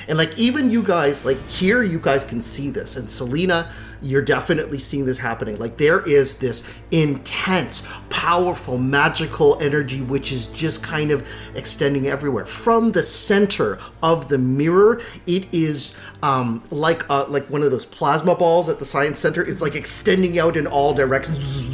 [0.08, 2.96] And like even you guys, like here, you guys can see this.
[2.96, 3.72] And Selena,
[4.02, 5.58] you're definitely seeing this happening.
[5.58, 12.46] Like there is this intense, powerful, magical energy which is just kind of extending everywhere.
[12.46, 17.86] From the center of the mirror, it is um, like uh, like one of those
[17.86, 19.44] plasma balls at the science center.
[19.44, 21.74] It's like extending out in all directions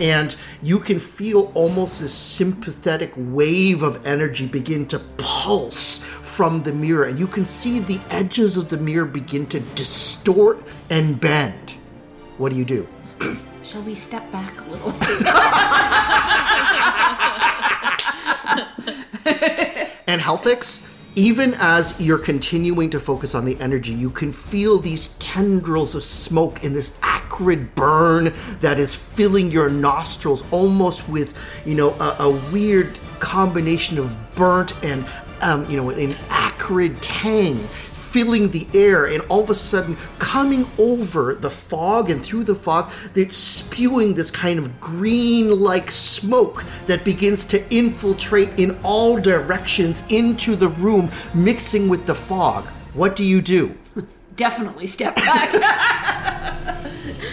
[0.00, 6.02] and you can feel almost this sympathetic wave of energy begin to pulse
[6.40, 10.66] from the mirror and you can see the edges of the mirror begin to distort
[10.88, 11.74] and bend.
[12.38, 12.88] What do you do?
[13.62, 14.88] Shall we step back a little?
[20.06, 20.82] and Helfix,
[21.14, 26.02] even as you're continuing to focus on the energy, you can feel these tendrils of
[26.02, 31.36] smoke and this acrid burn that is filling your nostrils, almost with,
[31.66, 35.04] you know, a, a weird combination of burnt and,
[35.42, 37.58] um, you know, an acrid tang
[37.92, 42.54] filling the air and all of a sudden coming over the fog and through the
[42.56, 49.16] fog it's spewing this kind of green like smoke that begins to infiltrate in all
[49.20, 52.64] directions into the room mixing with the fog
[52.94, 53.72] what do you do
[54.34, 55.52] Definitely step back.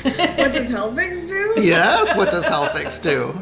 [0.04, 1.54] What does Helfix do?
[1.62, 3.34] yes what does Helfix do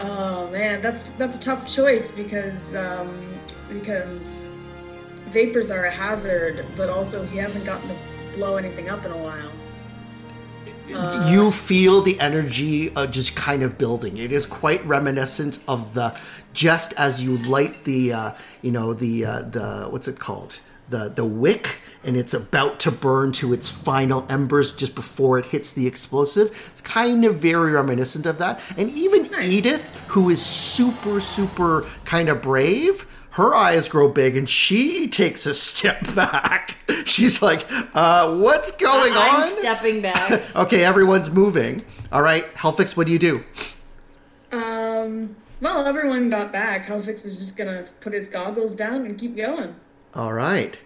[0.00, 3.37] Oh man, that's that's a tough choice because um,
[3.68, 4.50] because
[5.30, 7.94] vapors are a hazard, but also he hasn't gotten to
[8.34, 9.50] blow anything up in a while.
[10.94, 14.16] Uh, you feel the energy uh, just kind of building.
[14.16, 16.16] It is quite reminiscent of the
[16.54, 21.08] just as you light the uh, you know the uh, the what's it called the
[21.08, 25.72] the wick and it's about to burn to its final embers just before it hits
[25.72, 26.48] the explosive.
[26.70, 28.60] It's kind of very reminiscent of that.
[28.76, 34.48] And even Edith, who is super super kind of brave, her eyes grow big and
[34.48, 36.76] she takes a step back.
[37.04, 39.44] She's like, uh, what's going I'm on?
[39.46, 40.42] stepping back.
[40.56, 41.82] okay, everyone's moving.
[42.10, 43.44] All right, Helfix, what do you do?
[44.52, 46.86] Um, well, everyone got back.
[46.86, 49.74] Helfix is just gonna put his goggles down and keep going.
[50.14, 50.78] All right.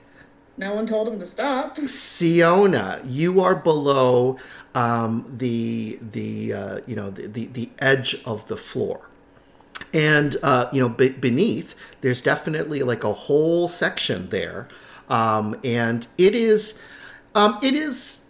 [0.59, 1.79] No one told him to stop.
[1.79, 4.37] Siona, you are below
[4.75, 9.09] um, the the uh, you know the, the the edge of the floor,
[9.93, 14.69] and uh, you know be- beneath there's definitely like a whole section there,
[15.09, 16.79] um, and it is
[17.35, 18.23] um, it is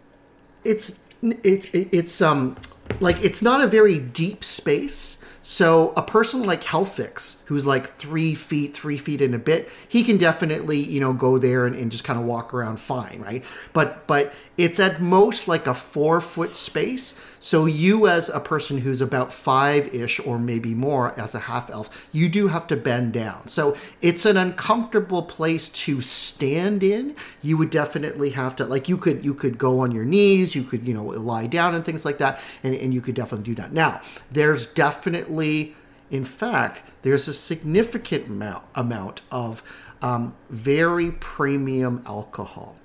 [0.65, 2.57] it's it's it's um
[3.01, 5.19] like it's not a very deep space.
[5.45, 10.05] So a person like Helfix, who's like three feet, three feet and a bit, he
[10.05, 13.45] can definitely, you know, go there and, and just kind of walk around fine, right?
[13.73, 17.15] But but it's at most like a four foot space.
[17.39, 21.71] So you as a person who's about five ish or maybe more as a half
[21.71, 23.49] elf, you do have to bend down.
[23.49, 27.17] So it's an uncomfortable place to stand in.
[27.43, 30.65] You would definitely have to like you could you could go on your knees, you
[30.65, 33.55] could, you know, lie down and things like that, and, and you could definitely do
[33.63, 33.73] that.
[33.73, 34.01] Now,
[34.31, 35.75] there's definitely
[36.11, 39.63] in fact, there's a significant amount, amount of
[40.03, 42.77] um, very premium alcohol.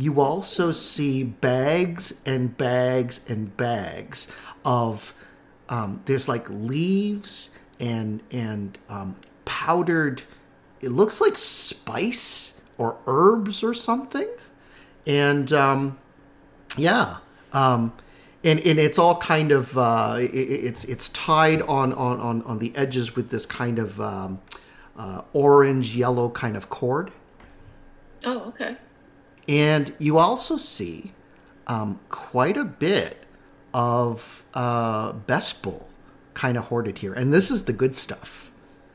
[0.00, 4.26] You also see bags and bags and bags
[4.64, 5.14] of
[5.68, 10.22] um, there's like leaves and and um, powdered.
[10.80, 14.28] It looks like spice or herbs or something,
[15.06, 15.98] and um,
[16.76, 17.18] yeah.
[17.52, 17.92] Um,
[18.42, 22.58] and, and it's all kind of uh, it, it's it's tied on, on, on, on
[22.58, 24.40] the edges with this kind of um,
[24.96, 27.12] uh, orange yellow kind of cord
[28.24, 28.76] Oh, okay.
[29.50, 31.12] And you also see
[31.66, 33.18] um, quite a bit
[33.74, 35.90] of uh, best bull
[36.32, 38.50] kind of hoarded here and this is the good stuff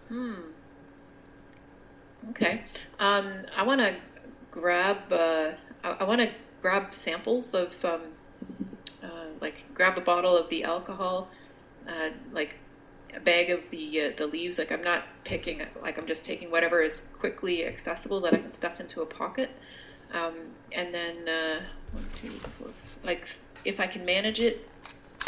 [0.09, 0.33] Hmm.
[2.29, 2.63] Okay.
[2.99, 3.95] Um, I want to
[4.51, 5.11] grab.
[5.11, 5.51] Uh,
[5.83, 6.31] I, I want to
[6.61, 8.01] grab samples of, um,
[9.03, 9.07] uh,
[9.41, 11.29] like, grab a bottle of the alcohol,
[11.87, 12.55] uh, like
[13.15, 14.57] a bag of the uh, the leaves.
[14.57, 15.61] Like, I'm not picking.
[15.81, 19.49] Like, I'm just taking whatever is quickly accessible that I can stuff into a pocket.
[20.15, 20.33] Um,
[20.71, 21.61] and then uh,
[21.91, 22.69] one, two, four,
[23.03, 23.27] like,
[23.65, 24.67] if I can manage it,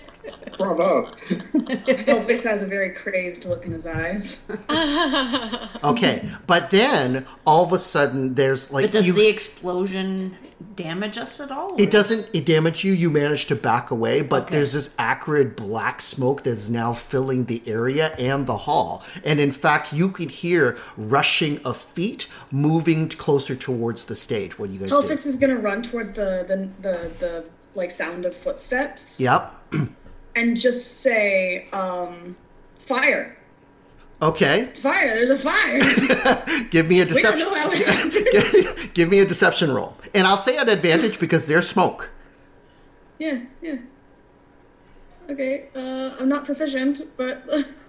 [0.58, 1.10] Bravo.
[1.14, 4.38] Helfix has a very crazed look in his eyes.
[5.82, 10.36] Okay, but then all of a sudden there's like But does you- the explosion
[10.76, 11.74] damage us at all?
[11.80, 12.92] It doesn't it damage you.
[12.92, 17.62] You manage to back away, but there's this acrid black smoke that's now filling the
[17.66, 19.02] area and the hall.
[19.24, 24.58] And in fact, you can hear rushing of feet moving closer towards the stage.
[24.58, 24.96] What do you guys do?
[24.96, 29.54] Helfix is gonna run towards the, the the the like sound of footsteps Yep.
[30.36, 32.36] and just say, um,
[32.80, 33.36] "Fire!
[34.22, 34.66] Okay.
[34.76, 35.08] Fire!
[35.14, 35.80] There's a fire!"
[36.70, 37.38] Give me a we don't deception.
[37.38, 38.86] know how.
[38.94, 42.10] Give me a deception roll, and I'll say an advantage because there's smoke.
[43.18, 43.76] yeah, yeah.
[45.30, 47.44] Okay, uh, I'm not proficient, but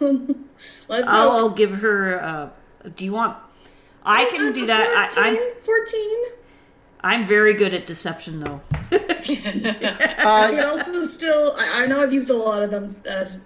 [0.88, 1.32] let's I'll.
[1.32, 2.22] I'll give her.
[2.22, 2.50] Uh,
[2.96, 3.36] do you want?
[4.04, 4.88] I can do that.
[4.96, 6.22] I, 14, I'm 14.
[7.04, 8.62] I'm very good at deception, though.
[10.22, 11.56] Uh, I can also still.
[11.58, 12.96] I, I know I've used a lot of them.
[13.06, 13.40] As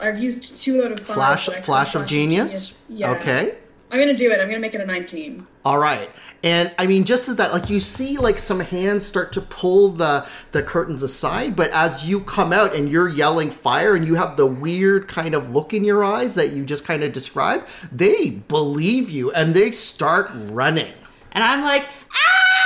[0.00, 1.16] I've used two out of five.
[1.16, 2.76] Flash, but I flash think of genius.
[2.88, 3.10] Yeah.
[3.12, 3.58] Okay.
[3.90, 4.40] I'm gonna do it.
[4.40, 5.46] I'm gonna make it a 19.
[5.64, 6.10] All right.
[6.42, 9.88] And I mean, just as that, like you see, like some hands start to pull
[9.88, 14.14] the the curtains aside, but as you come out and you're yelling fire, and you
[14.16, 17.66] have the weird kind of look in your eyes that you just kind of described,
[17.90, 20.92] they believe you and they start running.
[21.32, 21.88] And I'm like,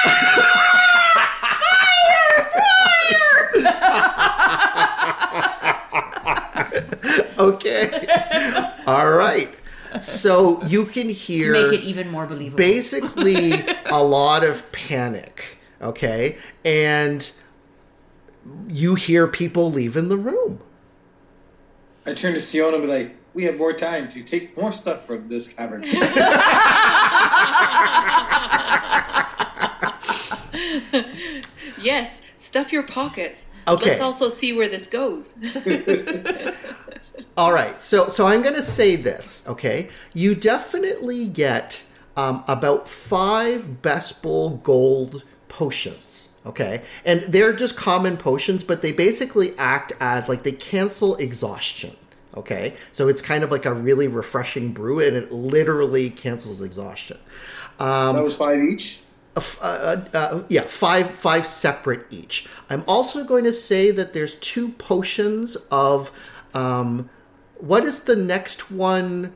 [0.04, 0.88] ah!
[7.38, 8.06] okay.
[8.86, 9.48] All right.
[10.00, 12.56] So you can to hear make it even more believable.
[12.56, 13.52] basically
[13.86, 15.58] a lot of panic.
[15.80, 16.38] Okay.
[16.64, 17.30] And
[18.68, 20.60] you hear people leaving the room.
[22.06, 25.06] I turn to Siona and be like, we have more time to take more stuff
[25.06, 25.84] from this cavern.
[31.80, 33.46] yes, stuff your pockets.
[33.68, 33.90] Okay.
[33.90, 35.38] Let's also see where this goes.
[37.36, 39.42] All right, so so I'm going to say this.
[39.46, 41.82] Okay, you definitely get
[42.16, 46.28] um, about five Best Bull Gold potions.
[46.44, 51.96] Okay, and they're just common potions, but they basically act as like they cancel exhaustion.
[52.36, 57.18] Okay, so it's kind of like a really refreshing brew, and it literally cancels exhaustion.
[57.78, 59.02] Um, that was five each.
[59.36, 62.46] Uh, uh, yeah, five five separate each.
[62.68, 66.10] I'm also going to say that there's two potions of
[66.54, 67.08] um,
[67.56, 69.32] what is the next one?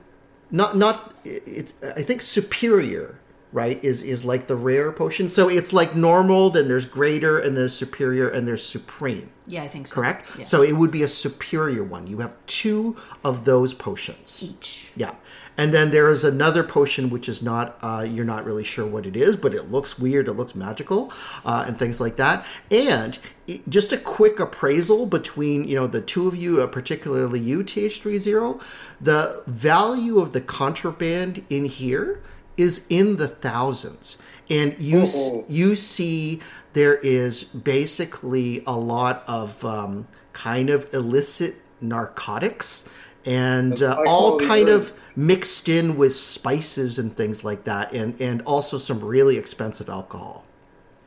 [0.50, 3.18] Not not it's I think superior
[3.52, 5.28] right is is like the rare potion.
[5.30, 9.30] So it's like normal, then there's greater, and there's superior, and there's supreme.
[9.46, 9.94] yeah, I think so.
[9.94, 10.26] Correct.
[10.38, 10.44] Yeah.
[10.44, 12.06] So it would be a superior one.
[12.06, 14.88] You have two of those potions each.
[14.94, 15.14] yeah.
[15.58, 19.06] And then there is another potion which is not, uh, you're not really sure what
[19.06, 21.12] it is, but it looks weird, it looks magical,
[21.44, 22.44] uh, and things like that.
[22.70, 27.40] And it- just a quick appraisal between, you know, the two of you, uh, particularly
[27.40, 28.60] you, TH30,
[29.00, 32.20] the value of the contraband in here
[32.56, 34.16] is in the thousands.
[34.48, 36.40] And you, s- you see
[36.72, 42.84] there is basically a lot of um, kind of illicit narcotics
[43.26, 44.70] and uh, all kind herb.
[44.70, 49.88] of mixed in with spices and things like that and and also some really expensive
[49.88, 50.46] alcohol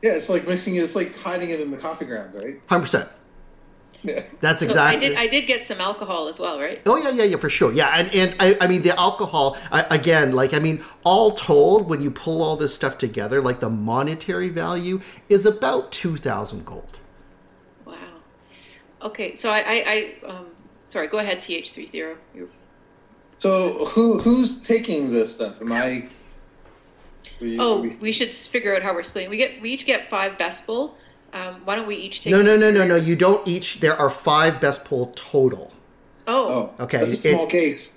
[0.02, 0.80] Yeah, it's like mixing it.
[0.80, 2.56] It's like hiding it in the coffee grounds, right?
[2.66, 3.08] 100%
[4.02, 4.22] Yeah.
[4.40, 5.12] that's So exactly I did.
[5.16, 6.86] I did get some alcohol as well, right?
[6.86, 7.72] Oh yeah, yeah, yeah, for sure.
[7.72, 11.88] Yeah, and and I, I mean the alcohol I, again, like I mean, all told,
[11.88, 16.64] when you pull all this stuff together, like the monetary value is about two thousand
[16.64, 16.98] gold.
[17.84, 18.22] Wow.
[19.02, 19.84] Okay, so I, I,
[20.26, 20.46] I um,
[20.90, 21.08] sorry.
[21.08, 22.16] Go ahead, th three zero.
[22.34, 22.48] You're
[23.38, 25.60] So who who's taking this stuff?
[25.60, 26.08] Am I?
[27.40, 29.30] we- Oh, we- we should figure out how we're splitting.
[29.30, 30.94] We get we each get five best bull.
[31.32, 32.32] Um, why don't we each take?
[32.32, 32.96] No, no, no, no, no.
[32.96, 33.80] You don't each.
[33.80, 35.72] There are five best bull total.
[36.26, 37.96] Oh, oh, Okay, That's a small it's- case.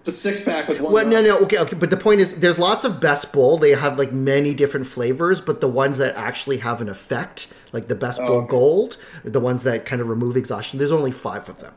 [0.00, 0.92] It's a six pack with one.
[0.92, 1.74] Well, no, no, okay, okay.
[1.76, 3.58] But the point is, there's lots of Best Bull.
[3.58, 7.88] They have like many different flavors, but the ones that actually have an effect, like
[7.88, 8.46] the Best Bull Oh, okay.
[8.48, 11.74] Gold, the ones that kind of remove exhaustion, there's only five of them.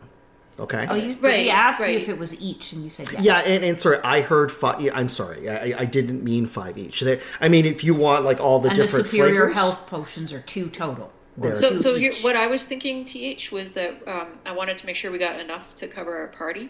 [0.60, 0.86] Okay.
[0.90, 3.24] Oh, you, but Right, we asked you if it was each, and you said yes.
[3.24, 4.90] yeah, and, and sorry, I heard five.
[4.94, 7.00] I'm sorry, I, I didn't mean five each.
[7.00, 9.88] There, I mean, if you want like all the and the different superior flavors, health
[9.88, 11.12] potions are two total.
[11.38, 11.56] There.
[11.56, 14.86] so two so here, what I was thinking, th, was that um, I wanted to
[14.86, 16.70] make sure we got enough to cover our party,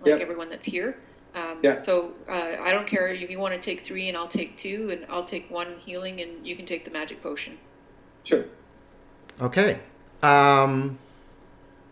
[0.00, 0.20] like Yep.
[0.20, 0.96] everyone that's here.
[1.34, 1.74] Um, Yeah.
[1.76, 4.90] So uh, I don't care if you want to take three and I'll take two,
[4.90, 7.58] and I'll take one healing, and you can take the magic potion.
[8.24, 8.44] Sure.
[9.40, 9.78] Okay.
[10.22, 10.98] Um.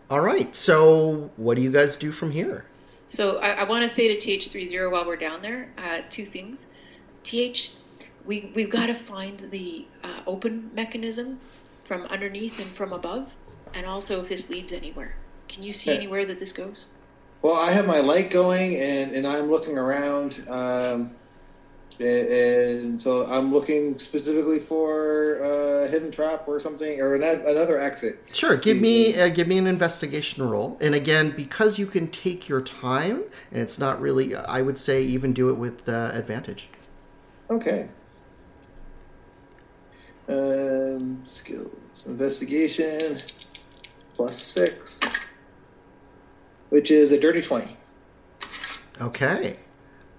[0.09, 0.53] All right.
[0.55, 2.65] So, what do you guys do from here?
[3.07, 6.65] So I, I want to say to TH30 while we're down there, uh, two things.
[7.23, 7.71] TH,
[8.25, 11.39] we we've got to find the uh, open mechanism
[11.85, 13.33] from underneath and from above,
[13.73, 15.15] and also if this leads anywhere.
[15.47, 15.97] Can you see Okay.
[15.97, 16.87] anywhere that this goes?
[17.41, 21.11] Well, I have my light going, and, and I'm looking around, um,
[21.99, 28.19] and, so I'm looking specifically for a hidden trap or something, or an, another exit.
[28.31, 28.57] Sure.
[28.57, 32.49] Give me uh, uh, give me an investigation roll, and again, because you can take
[32.49, 34.35] your time, and it's not really.
[34.35, 36.69] I would say even do it with uh, advantage.
[37.49, 37.89] Okay.
[40.29, 43.17] Um, skills investigation
[44.13, 45.29] plus six,
[46.69, 47.75] which is a dirty twenty.
[49.01, 49.57] Okay.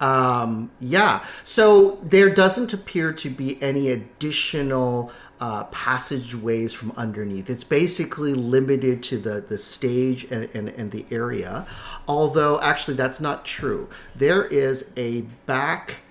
[0.05, 1.25] Um, yeah.
[1.45, 7.49] So there doesn't appear to be any additional uh, passageways from underneath.
[7.49, 11.67] It's basically limited to the, the stage and, and, and the area.
[12.07, 13.89] Although, actually, that's not true.
[14.15, 16.03] There is a back.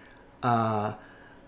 [0.41, 0.94] Uh,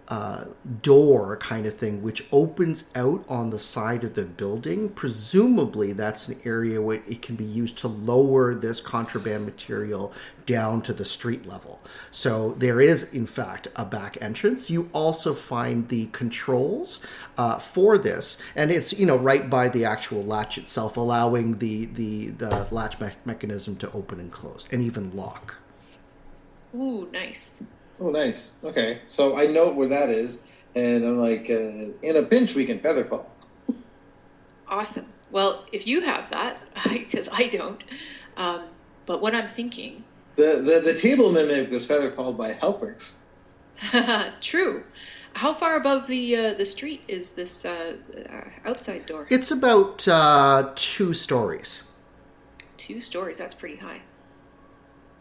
[0.07, 0.45] uh,
[0.81, 4.89] door kind of thing, which opens out on the side of the building.
[4.89, 10.13] Presumably, that's an area where it can be used to lower this contraband material
[10.45, 11.81] down to the street level.
[12.11, 14.69] So there is, in fact, a back entrance.
[14.69, 16.99] You also find the controls
[17.37, 21.85] uh, for this, and it's you know right by the actual latch itself, allowing the
[21.87, 25.55] the the latch me- mechanism to open and close, and even lock.
[26.75, 27.63] Ooh, nice.
[27.99, 28.53] Oh, nice.
[28.63, 30.39] Okay, so I know where that is,
[30.75, 33.29] and I'm like, uh, in a pinch, we can feather fall.
[34.67, 35.05] Awesome.
[35.31, 37.83] Well, if you have that, because I don't,
[38.37, 38.65] um,
[39.05, 40.03] but what I'm thinking,
[40.35, 43.15] The, the the table mimic was feather falled by Helfrix.
[44.41, 44.83] true.
[45.33, 47.95] How far above the uh, the street is this uh,
[48.29, 49.27] uh, outside door?
[49.29, 51.81] It's about uh, two stories.
[52.77, 53.37] Two stories.
[53.37, 54.01] That's pretty high.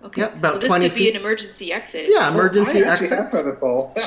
[0.04, 0.20] Okay.
[0.20, 1.04] Yep, about well, this 20 could feet.
[1.04, 2.06] be an emergency exit.
[2.10, 3.18] Yeah, emergency I actually exit.
[3.18, 3.94] have feather fall.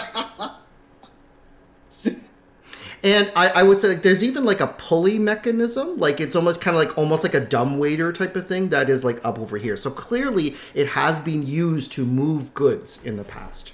[3.04, 6.62] And I, I would say like, there's even like a pulley mechanism, like it's almost
[6.62, 9.38] kind of like almost like a dumb waiter type of thing that is like up
[9.38, 9.78] over here.
[9.78, 13.72] So clearly, it has been used to move goods in the past.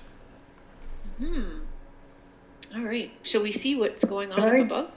[1.20, 1.44] Hmm.
[2.76, 3.12] All right.
[3.24, 4.92] Shall we see what's going on Can up I- above?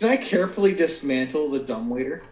[0.00, 2.24] Can I carefully dismantle the dumbwaiter?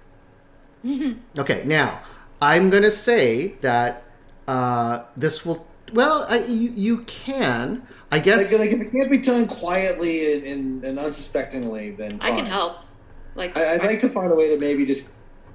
[1.38, 2.00] Okay, now
[2.42, 4.02] I'm gonna say that
[4.48, 5.66] uh, this will.
[5.92, 7.86] Well, I, you you can.
[8.10, 8.52] I guess.
[8.52, 12.46] Like, like if it can't be done quietly and, and, and unsuspectingly, then i can
[12.46, 12.78] help
[13.34, 15.10] like I, i'd I- like to find a way to maybe just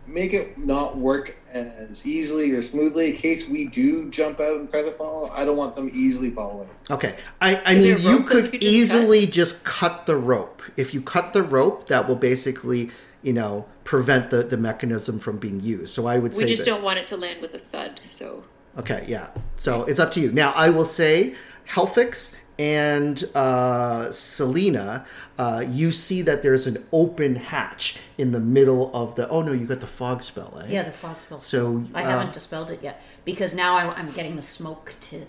[0.07, 4.69] make it not work as easily or smoothly in case we do jump out and
[4.69, 5.29] try to follow.
[5.29, 6.67] I don't want them easily following.
[6.89, 10.61] Okay, I, I mean, you could you just easily just cut the rope.
[10.77, 12.89] If you cut the rope, that will basically,
[13.21, 15.91] you know, prevent the, the mechanism from being used.
[15.91, 16.71] So I would we say we just that.
[16.71, 17.99] don't want it to land with a thud.
[17.99, 18.43] So
[18.77, 19.27] Okay, yeah.
[19.57, 20.31] So it's up to you.
[20.31, 21.35] Now, I will say,
[21.67, 25.05] Helfix and uh, Selena,
[25.37, 29.27] uh, you see that there's an open hatch in the middle of the.
[29.29, 30.67] Oh no, you got the fog spell, eh?
[30.69, 31.39] Yeah, the fog spell.
[31.39, 35.25] So I uh, haven't dispelled it yet because now I, I'm getting the smoke to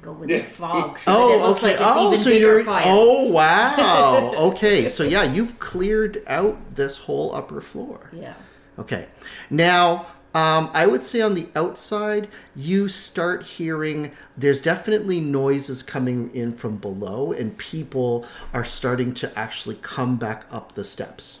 [0.00, 1.72] go with the fog, so Oh, it looks okay.
[1.72, 2.64] like it's oh, even so bigger you're.
[2.64, 2.84] fire.
[2.86, 4.32] Oh, wow.
[4.50, 8.08] okay, so yeah, you've cleared out this whole upper floor.
[8.12, 8.34] Yeah.
[8.78, 9.08] Okay.
[9.50, 16.30] Now, um, I would say on the outside, you start hearing there's definitely noises coming
[16.34, 21.40] in from below, and people are starting to actually come back up the steps.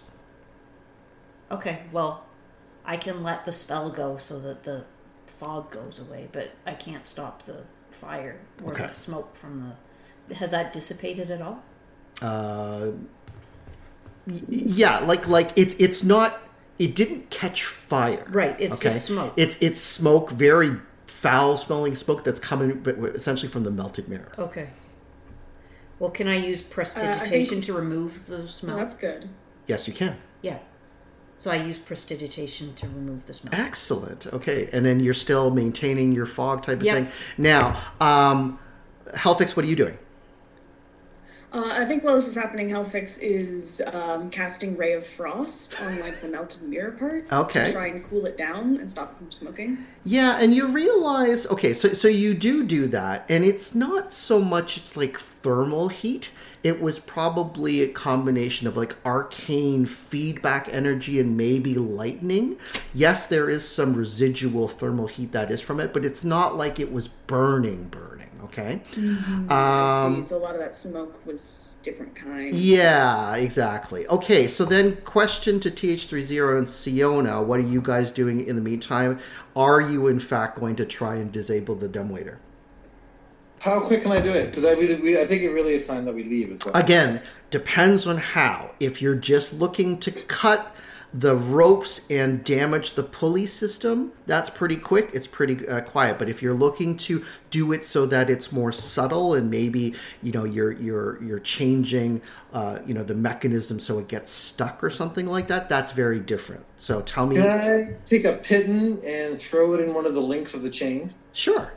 [1.50, 2.24] Okay, well,
[2.84, 4.84] I can let the spell go so that the
[5.26, 8.86] fog goes away, but I can't stop the fire or Okay.
[8.86, 9.74] the smoke from
[10.28, 10.34] the.
[10.34, 11.62] Has that dissipated at all?
[12.20, 12.90] Uh,
[14.48, 16.40] yeah, like like it's it's not.
[16.78, 18.24] It didn't catch fire.
[18.28, 19.34] Right, it's just smoke.
[19.36, 20.76] It's it's smoke, very
[21.06, 24.32] foul smelling smoke that's coming, essentially from the melted mirror.
[24.38, 24.68] Okay.
[25.98, 28.76] Well, can I use Uh, I prestidigitation think- to remove the smell?
[28.76, 29.28] That's good.
[29.66, 30.16] Yes, you can.
[30.42, 30.58] Yeah.
[31.40, 33.52] So I use prestidigitation to remove the smell.
[33.54, 34.26] Excellent.
[34.32, 36.94] Okay, and then you're still maintaining your fog type of Yep.
[36.94, 37.08] thing.
[37.36, 38.58] Now, um,
[39.14, 39.98] Helfix, what are you doing?
[41.50, 45.98] Uh, I think while this is happening, Helfix is um, casting Ray of Frost on
[46.00, 47.32] like the melted mirror part.
[47.32, 47.66] Okay.
[47.68, 49.78] To try and cool it down and stop it from smoking.
[50.04, 54.40] Yeah, and you realize, okay, so so you do do that, and it's not so
[54.40, 56.30] much it's like thermal heat.
[56.62, 62.58] It was probably a combination of like arcane feedback energy and maybe lightning.
[62.92, 66.78] Yes, there is some residual thermal heat that is from it, but it's not like
[66.78, 68.27] it was burning, burning.
[68.48, 68.80] Okay.
[69.48, 70.24] I Um.
[70.24, 72.54] So a lot of that smoke was different kind.
[72.54, 74.06] Yeah, exactly.
[74.08, 78.62] Okay, so then question to TH30 and Siona, what are you guys doing in the
[78.62, 79.18] meantime?
[79.54, 82.40] Are you in fact going to try and disable the dumbwaiter?
[83.60, 84.46] How quick can I do it?
[84.46, 86.76] Because I, really- we, I think it really is time that we leave as well.
[86.76, 87.20] Again,
[87.50, 88.74] depends on how.
[88.78, 90.74] If you're just looking to cut
[91.14, 95.10] the ropes and damage the pulley system, that's pretty quick.
[95.14, 96.18] It's pretty uh, quiet.
[96.18, 100.32] But if you're looking to do it so that it's more subtle and maybe you
[100.32, 102.20] know you're you're you're changing
[102.52, 106.20] uh, you know the mechanism so it gets stuck or something like that, that's very
[106.20, 106.64] different.
[106.76, 107.36] So tell me.
[107.36, 110.70] Can I take a piton and throw it in one of the links of the
[110.70, 111.14] chain?
[111.32, 111.72] Sure.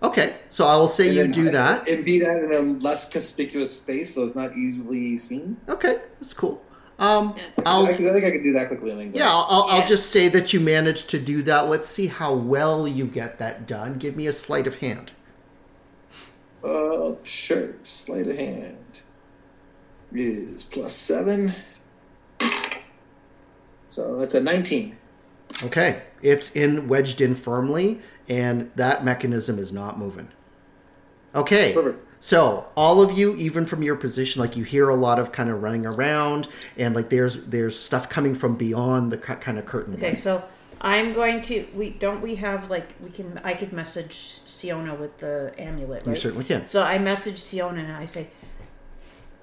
[0.00, 1.88] Okay, so I will say And you do I- that.
[1.88, 5.56] And be that in a less conspicuous space so it's not easily seen.
[5.68, 6.62] Okay, that's cool.
[6.98, 7.44] Um, Yeah.
[7.64, 8.92] I'll I, I think I could do that quickly.
[8.92, 9.14] Link.
[9.16, 9.86] Yeah, I'll, I'll, I'll Yeah.
[9.86, 11.68] just say that you managed to do that.
[11.68, 13.94] Let's see how well you get that done.
[13.98, 15.12] Give me a sleight of hand.
[16.64, 17.74] Uh, sure.
[17.82, 19.02] Sleight of hand
[20.12, 21.54] is plus seven.
[23.88, 24.96] So that's a 19.
[25.64, 30.28] Okay, it's in wedged in firmly, and that mechanism is not moving.
[31.34, 32.07] Okay, Perfect.
[32.20, 35.50] So all of you, even from your position, like you hear a lot of kind
[35.50, 39.66] of running around, and like there's there's stuff coming from beyond the cu- kind of
[39.66, 39.94] curtain.
[39.94, 40.42] Okay, so
[40.80, 41.66] I'm going to.
[41.74, 43.40] We don't we have like we can.
[43.44, 46.06] I could message Siona with the amulet.
[46.06, 46.66] You certainly can.
[46.66, 48.28] So I message Siona and I say,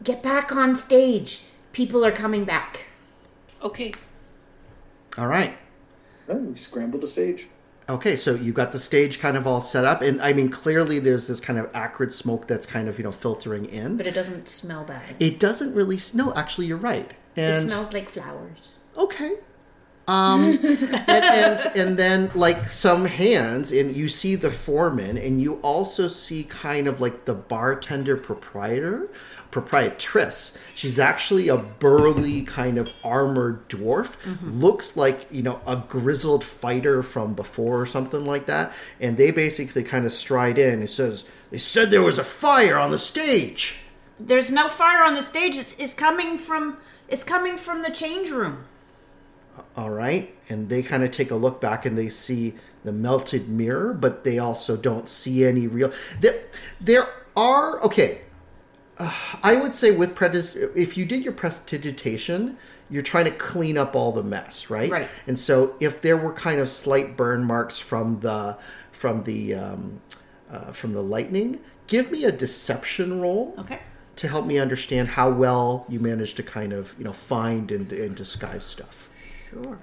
[0.03, 1.43] "Get back on stage.
[1.71, 2.85] People are coming back."
[3.61, 3.93] Okay.
[5.17, 5.57] All right.
[6.27, 7.47] Oh, we scramble the stage.
[7.87, 10.97] Okay, so you got the stage kind of all set up, and I mean clearly
[10.99, 13.97] there's this kind of acrid smoke that's kind of you know filtering in.
[13.97, 15.15] But it doesn't smell bad.
[15.19, 15.99] It doesn't really.
[16.13, 17.13] No, actually, you're right.
[17.35, 18.79] it smells like flowers.
[18.97, 19.35] okay.
[20.07, 25.55] Um, and, and and then like some hands, and you see the foreman, and you
[25.61, 29.09] also see kind of like the bartender proprietor,
[29.55, 30.51] proprietress.
[30.75, 34.17] She's actually a burly kind of armored dwarf.
[34.25, 34.59] Mm-hmm.
[34.59, 38.73] Looks like you know a grizzled fighter from before or something like that.
[38.99, 42.77] And they basically kind of stride in and says, "They said there was a fire
[42.77, 43.79] on the stage."
[44.19, 45.55] There's no fire on the stage.
[45.55, 46.75] It's, it's coming from.
[47.07, 48.65] It's coming from the change room.
[49.77, 50.35] All right.
[50.49, 54.25] And they kind of take a look back and they see the melted mirror, but
[54.25, 55.93] they also don't see any real.
[56.19, 56.41] There,
[56.81, 57.81] there are.
[57.83, 58.24] Okay.
[58.97, 59.11] Uh,
[59.43, 62.57] I would say with predis, if you did your prestidigitation,
[62.89, 64.89] you're trying to clean up all the mess, right?
[64.89, 65.09] Right.
[65.27, 68.57] And so if there were kind of slight burn marks from the
[68.91, 70.01] from the um,
[70.49, 73.79] uh, from the lightning, give me a deception roll Okay.
[74.17, 77.91] to help me understand how well you managed to kind of you know find and,
[77.91, 79.09] and disguise stuff.
[79.49, 79.77] Sure.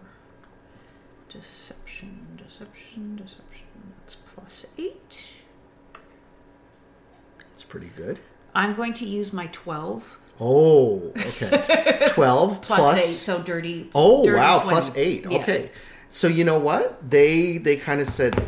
[1.28, 3.66] Deception, deception, deception.
[4.00, 5.34] That's plus eight.
[7.38, 8.20] That's pretty good.
[8.54, 12.06] I'm going to use my 12 Oh, okay.
[12.08, 13.90] 12 plus, plus 8, so dirty.
[13.94, 14.70] Oh, dirty wow, 20.
[14.74, 15.24] plus 8.
[15.30, 15.38] Yeah.
[15.38, 15.70] Okay.
[16.08, 17.08] So you know what?
[17.08, 18.44] They they kind of said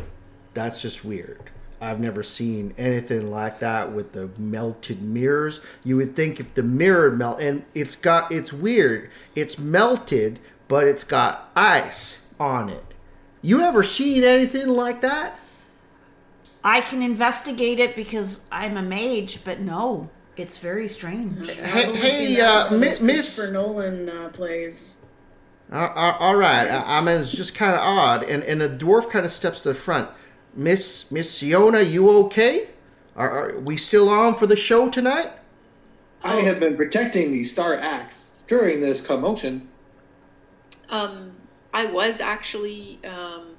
[0.55, 1.51] that's just weird.
[1.81, 5.61] I've never seen anything like that with the melted mirrors.
[5.85, 9.11] You would think if the mirror melt and it's got it's weird.
[9.35, 12.85] It's melted, but it's got ice on it.
[13.41, 15.39] You ever seen anything like that?
[16.65, 21.47] I can investigate it because I'm a mage, but no, it's very strange.
[21.51, 24.97] Hey, I've hey, uh, in Miss- Christopher Nolan uh, plays.
[25.71, 26.67] Uh, uh, all right.
[26.67, 28.25] I, I mean, it's just kind of odd.
[28.25, 30.09] And and the dwarf kind of steps to the front.
[30.55, 32.69] Miss Miss Siona, you okay?
[33.17, 35.31] Are, are we still on for the show tonight?
[36.25, 38.15] I have been protecting the Star Act
[38.47, 39.69] during this commotion.
[40.89, 41.33] Um,
[41.73, 43.54] I was actually um,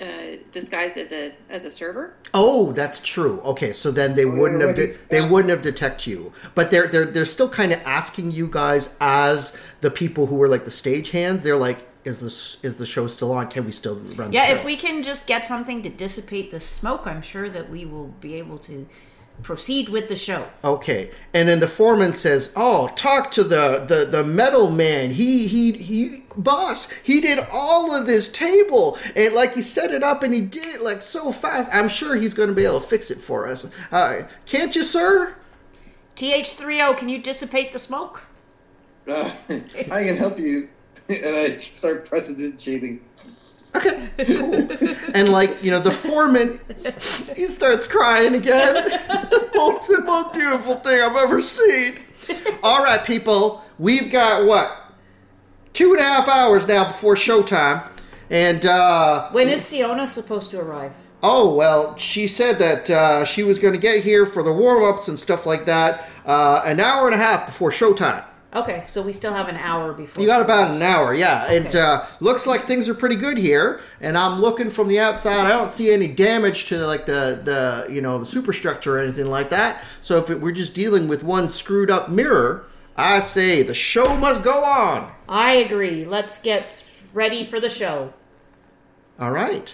[0.00, 2.14] uh, disguised as a as a server.
[2.32, 3.40] Oh, that's true.
[3.40, 7.04] Okay, so then they wouldn't have de- they wouldn't have detect you, but they're they're
[7.06, 11.10] they're still kind of asking you guys as the people who were like the stage
[11.10, 11.42] hands.
[11.42, 13.48] They're like, is this is the show still on?
[13.48, 14.32] Can we still run?
[14.32, 14.60] Yeah, the show?
[14.60, 18.08] if we can just get something to dissipate the smoke, I'm sure that we will
[18.20, 18.86] be able to
[19.42, 20.48] proceed with the show.
[20.64, 25.10] Okay, and then the foreman says, "Oh, talk to the the the metal man.
[25.10, 26.90] He he he, boss.
[27.02, 30.66] He did all of this table, and like he set it up, and he did
[30.66, 31.70] it like so fast.
[31.72, 33.70] I'm sure he's going to be able to fix it for us.
[33.90, 35.34] Uh, can't you, sir?
[36.16, 38.22] TH30, oh, can you dissipate the smoke?
[39.08, 40.68] Uh, I can help you.
[41.08, 43.00] And I start precedent shading.
[45.14, 46.60] And like you know, the foreman,
[47.36, 48.76] he starts crying again.
[49.54, 51.96] oh, it's the most beautiful thing I've ever seen.
[52.62, 54.76] All right, people, we've got what
[55.72, 57.88] two and a half hours now before showtime,
[58.30, 58.64] and.
[58.66, 60.92] uh When is Siona supposed to arrive?
[61.22, 64.84] Oh, well, she said that uh, she was going to get here for the warm
[64.84, 68.24] ups and stuff like that uh, an hour and a half before showtime.
[68.52, 70.20] Okay, so we still have an hour before.
[70.20, 71.48] You got about an hour, yeah.
[71.52, 75.46] It uh, looks like things are pretty good here, and I'm looking from the outside.
[75.46, 79.26] I don't see any damage to like the the you know the superstructure or anything
[79.26, 79.84] like that.
[80.00, 84.16] So if it, we're just dealing with one screwed up mirror, I say the show
[84.16, 85.12] must go on.
[85.28, 86.04] I agree.
[86.04, 86.84] Let's get
[87.14, 88.12] ready for the show.
[89.20, 89.72] All right.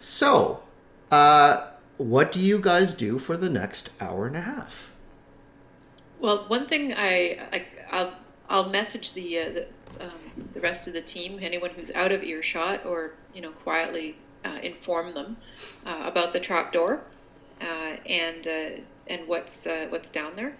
[0.00, 0.64] So,
[1.12, 1.68] uh,
[1.98, 4.89] what do you guys do for the next hour and a half?
[6.20, 8.14] Well, one thing I, I I'll
[8.48, 9.66] I'll message the uh, the,
[10.04, 14.16] um, the rest of the team, anyone who's out of earshot, or you know, quietly
[14.44, 15.36] uh, inform them
[15.86, 17.02] uh, about the trap door
[17.60, 18.70] uh, and uh,
[19.06, 20.54] and what's uh, what's down there,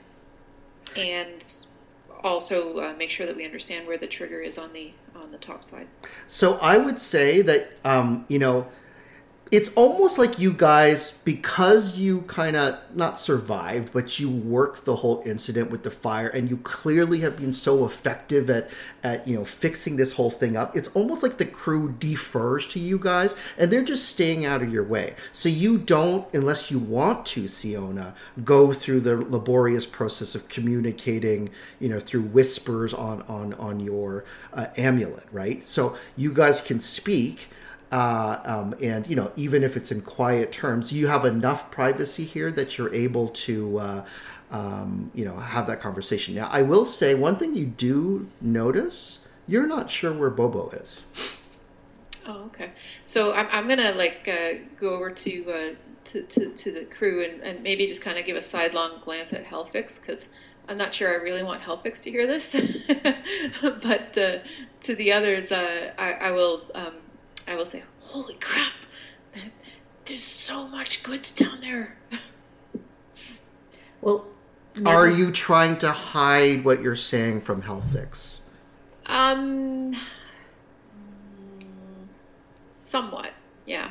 [0.96, 1.44] and
[2.22, 5.64] also make sure that we understand where the trigger is on the on the top
[5.64, 5.86] side.
[6.26, 8.66] So I would say that um, you know
[9.50, 14.96] it's almost like you guys because you kind of not survived but you worked the
[14.96, 18.70] whole incident with the fire and you clearly have been so effective at
[19.02, 22.78] at you know fixing this whole thing up it's almost like the crew defers to
[22.78, 25.14] you guys and they're just staying out of your way.
[25.32, 31.50] So you don't unless you want to siona go through the laborious process of communicating
[31.78, 35.62] you know through whispers on on on your uh, amulet right?
[35.62, 37.48] So you guys can speak
[37.92, 42.24] uh, um, and you know even if it's in quiet terms you have enough privacy
[42.24, 44.04] here that you're able to uh,
[44.50, 49.20] um, you know have that conversation now i will say one thing you do notice
[49.46, 51.00] you're not sure where bobo is
[52.26, 52.70] Oh, okay.
[53.06, 55.74] So I'm, I'm gonna like uh, go over to, uh,
[56.04, 59.32] to to to the crew and, and maybe just kind of give a sidelong glance
[59.32, 60.28] at Helfix because
[60.68, 62.54] I'm not sure I really want Helfix to hear this.
[63.62, 64.38] but uh,
[64.82, 66.94] to the others, uh, I, I will um,
[67.50, 68.72] I will say, "Holy crap!
[70.04, 71.96] There's so much goods down there."
[74.02, 74.24] Well,
[74.86, 78.40] are you trying to hide what you're saying from Helfix?
[79.04, 79.94] Um,
[82.78, 83.32] somewhat,
[83.66, 83.90] yeah.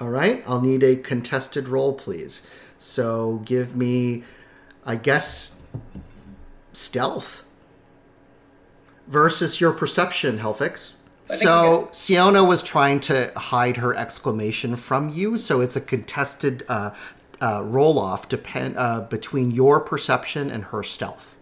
[0.00, 2.42] All right, I'll need a contested roll, please.
[2.78, 4.24] So give me,
[4.84, 5.52] I guess,
[6.72, 7.44] stealth
[9.06, 10.94] versus your perception, Helfix.
[11.36, 16.90] So Siona was trying to hide her exclamation from you, so it's a contested uh,
[17.40, 21.36] uh, roll off depend uh, between your perception and her stealth.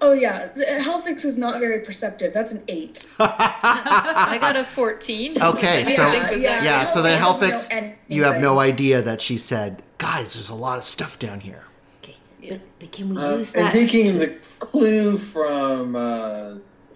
[0.00, 2.32] Oh yeah, the- Helfix is not very perceptive.
[2.34, 3.06] That's an eight.
[3.20, 5.40] I got a 14.
[5.40, 9.00] Okay, so think with yeah, yeah, so then I don't Helfix, you have no idea
[9.02, 11.62] that she said, "Guys, there's a lot of stuff down here."
[12.02, 12.16] Okay,
[12.48, 13.72] but, but can we Uh, use and that?
[13.72, 16.54] taking the clue from uh,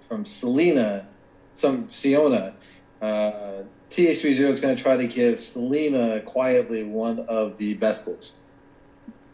[0.09, 1.07] from Selena,
[1.57, 2.52] some Siona,
[3.00, 8.36] uh, TH30 is going to try to give Selena quietly one of the best books.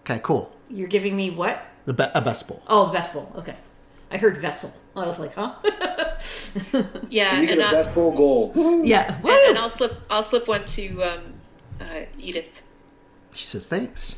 [0.04, 0.52] Okay, cool.
[0.68, 1.64] You're giving me what?
[1.84, 2.62] The be- a best bull.
[2.68, 3.34] Oh, Vespel.
[3.36, 3.56] Okay.
[4.10, 4.72] I heard vessel.
[4.94, 5.54] I was like, huh?
[7.08, 8.52] Yeah, So you get and, a I, best bull gold.
[8.86, 9.14] yeah.
[9.16, 9.30] and, Woo!
[9.48, 11.20] and I'll slip I'll slip one to um,
[11.80, 11.84] uh,
[12.18, 12.62] Edith.
[13.32, 14.16] She says, thanks.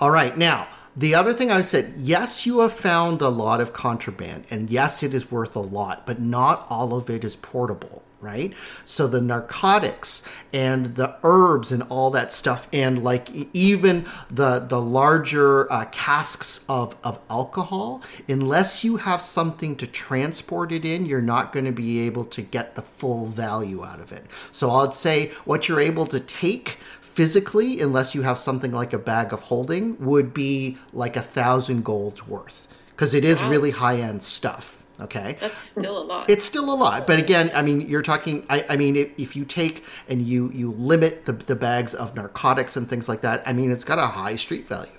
[0.00, 3.72] All right, now, the other thing I said, yes, you have found a lot of
[3.72, 8.02] contraband, and yes, it is worth a lot, but not all of it is portable,
[8.20, 8.54] right?
[8.84, 10.22] So the narcotics
[10.54, 16.64] and the herbs and all that stuff, and like even the the larger uh, casks
[16.66, 21.72] of, of alcohol, unless you have something to transport it in, you're not going to
[21.72, 24.24] be able to get the full value out of it.
[24.50, 26.78] So I'd say what you're able to take
[27.16, 31.82] physically, unless you have something like a bag of holding, would be like a thousand
[31.82, 33.50] golds worth because it is Wow.
[33.50, 34.84] really high end stuff.
[35.00, 35.36] Okay.
[35.40, 36.28] That's still a lot.
[36.30, 38.44] It's still a lot, but again, I mean, you're talking.
[38.50, 42.14] I, I mean, if, if you take and you you limit the, the bags of
[42.14, 44.92] narcotics and things like that, I mean, it's got a high street value.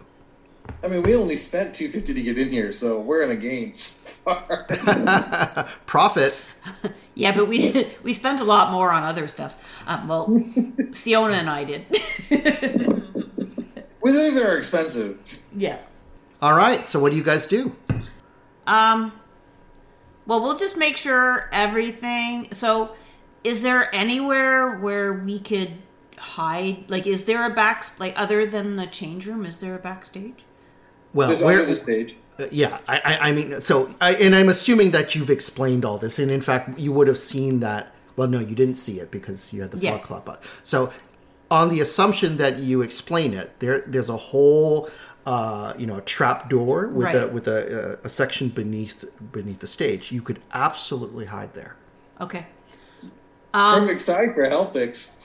[0.84, 3.36] I mean, we only spent two fifty to get in here, so we're in a
[3.36, 3.74] gain.
[3.74, 4.68] so far.
[5.86, 6.34] Profit.
[7.18, 9.58] Yeah, but we we spent a lot more on other stuff.
[9.88, 10.44] Um, well,
[10.92, 11.86] Siona and I did.
[12.30, 15.42] we think they're expensive.
[15.56, 15.80] yeah.
[16.42, 16.88] All right.
[16.88, 17.76] So what do you guys do?
[18.68, 19.12] Um.
[20.28, 22.50] Well, we'll just make sure everything.
[22.52, 22.92] So,
[23.44, 25.72] is there anywhere where we could
[26.18, 26.90] hide?
[26.90, 27.84] Like, is there a back?
[28.00, 30.44] Like, other than the change room, is there a backstage?
[31.14, 32.16] Well, There's where under the stage.
[32.40, 35.98] Uh, yeah, I, I, I mean, so, I, and I'm assuming that you've explained all
[35.98, 37.94] this, and in fact, you would have seen that.
[38.16, 39.92] Well, no, you didn't see it because you had the Yeah.
[39.92, 40.44] fog cloud up.
[40.64, 40.92] So,
[41.50, 44.90] on the assumption that you explain it, there, there's a whole,
[45.26, 49.68] uh, you know, trap door with a with a, a, a section beneath beneath the
[49.68, 50.12] stage.
[50.12, 51.76] You could absolutely hide there.
[52.20, 52.48] Okay.
[53.54, 55.17] Um, Perfect side for Helfix.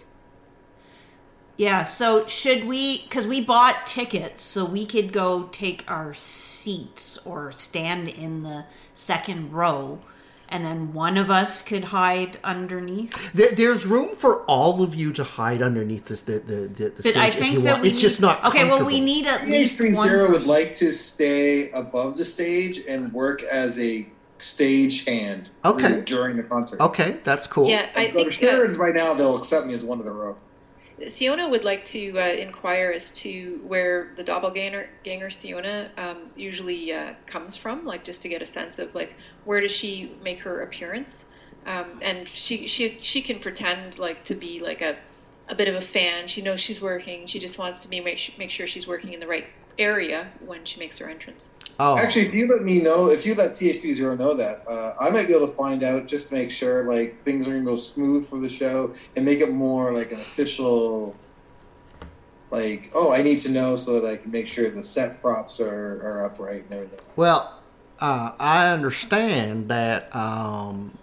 [1.57, 7.19] Yeah, so should we, because we bought tickets, so we could go take our seats
[7.25, 10.01] or stand in the second row,
[10.49, 13.33] and then one of us could hide underneath?
[13.33, 16.91] There, there's room for all of you to hide underneath this, the the the, the
[16.97, 17.83] But stage I if you that want.
[17.83, 19.93] we It's just not Okay, well, we need at least one.
[19.93, 24.07] TH30 would like to stay above the stage and work as a
[24.39, 26.01] stage hand Okay.
[26.05, 26.81] during the concert.
[26.81, 27.69] Okay, that's cool.
[27.69, 30.13] Yeah, I I'm think sure uh, right now they'll accept me as one of the
[30.13, 30.37] row.
[31.09, 36.93] Siona would like to uh, inquire as to where the doppelganger ganger Siona um, usually
[36.93, 40.41] uh, comes from, like just to get a sense of like where does she make
[40.41, 41.25] her appearance,
[41.67, 44.97] um, and she she she can pretend like to be like a
[45.49, 46.27] a bit of a fan.
[46.27, 47.27] She knows she's working.
[47.27, 49.47] She just wants to be make make sure she's working in the right
[49.79, 51.49] area when she makes her entrance.
[51.79, 54.95] Oh, Actually, if you let me know, if you let THP Zero know that, uh,
[55.01, 57.65] I might be able to find out just to make sure like things are gonna
[57.65, 61.17] go smooth for the show and make it more like an official.
[62.51, 65.59] Like, oh, I need to know so that I can make sure the set props
[65.59, 67.01] are, are upright and everything.
[67.17, 67.59] Well,
[67.99, 70.99] uh, I understand that um,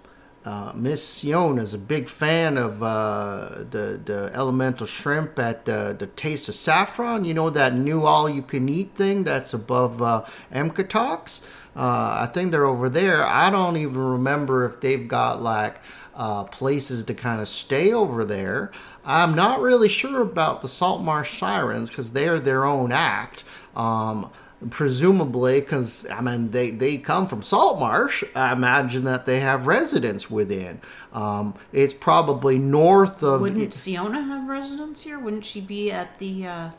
[0.45, 5.93] uh, Miss Siona is a big fan of uh, the the elemental shrimp at uh,
[5.93, 7.25] the Taste of Saffron.
[7.25, 11.41] You know that new all-you-can-eat thing that's above uh, MCA Talks.
[11.75, 13.25] Uh, I think they're over there.
[13.25, 15.81] I don't even remember if they've got like
[16.15, 18.71] uh, places to kind of stay over there.
[19.05, 23.43] I'm not really sure about the Salt Marsh Sirens because they're their own act.
[23.75, 24.29] Um,
[24.69, 28.23] presumably, because I mean they, they come from Salt Marsh.
[28.35, 30.81] I imagine that they have residents within.
[31.13, 33.41] Um, it's probably north of.
[33.41, 35.19] Wouldn't Siona have residence here?
[35.19, 36.69] Wouldn't she be at the uh,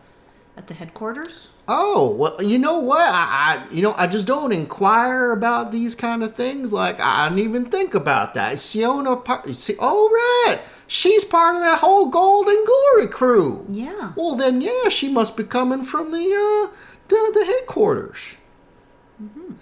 [0.57, 1.49] at the headquarters?
[1.73, 3.09] Oh well, you know what?
[3.09, 6.73] I, I you know I just don't inquire about these kind of things.
[6.73, 8.55] Like I didn't even think about that.
[8.55, 9.49] Is Siona part?
[9.55, 10.11] See, oh
[10.49, 13.65] right, she's part of that whole Golden Glory crew.
[13.71, 14.13] Yeah.
[14.17, 16.77] Well then, yeah, she must be coming from the uh
[17.11, 18.37] the, the headquarters.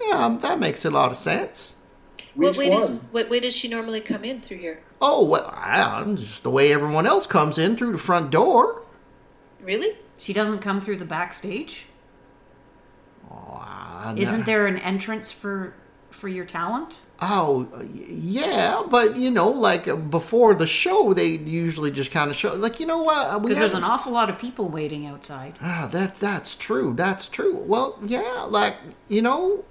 [0.07, 1.74] Yeah, um, that makes a lot of sense.
[2.34, 2.80] What Which way, one?
[2.80, 4.80] does, what way does she normally come in through here?
[5.01, 8.82] Oh well, I, just the way everyone else comes in through the front door.
[9.61, 9.96] Really?
[10.18, 11.86] She doesn't come through the backstage.
[13.30, 14.44] I Isn't know.
[14.44, 15.74] there an entrance for
[16.11, 16.99] for your talent?
[17.21, 22.37] Oh, yeah, but you know, like uh, before the show, they usually just kind of
[22.37, 23.43] show, like, you know what?
[23.43, 25.59] Because there's an awful lot of people waiting outside.
[25.61, 26.95] Ah, that that's true.
[26.97, 27.57] That's true.
[27.57, 28.77] Well, yeah, like
[29.09, 29.65] you know,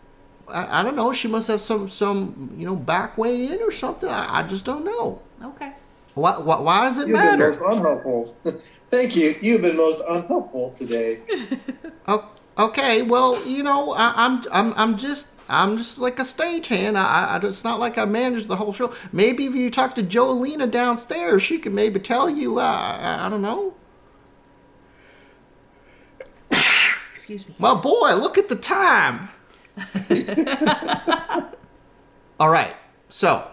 [0.49, 1.13] I, I don't know.
[1.13, 4.09] She must have some some you know back way in or something.
[4.09, 5.21] I, I just don't know.
[5.41, 5.71] Okay.
[6.15, 7.57] Why why, why does it You've been matter?
[7.61, 8.23] most unhelpful.
[8.89, 9.35] Thank you.
[9.41, 11.21] You've been most unhelpful today.
[12.59, 15.27] Okay, well, you know, I, I'm I'm I'm just.
[15.49, 16.97] I'm just like a stagehand.
[16.97, 18.93] I, I, it's not like I manage the whole show.
[19.11, 22.59] Maybe if you talk to Jolena downstairs, she could maybe tell you.
[22.59, 23.73] Uh, I, I don't know.
[27.11, 27.55] Excuse me.
[27.59, 29.29] My boy, look at the time.
[32.39, 32.75] All right,
[33.09, 33.49] so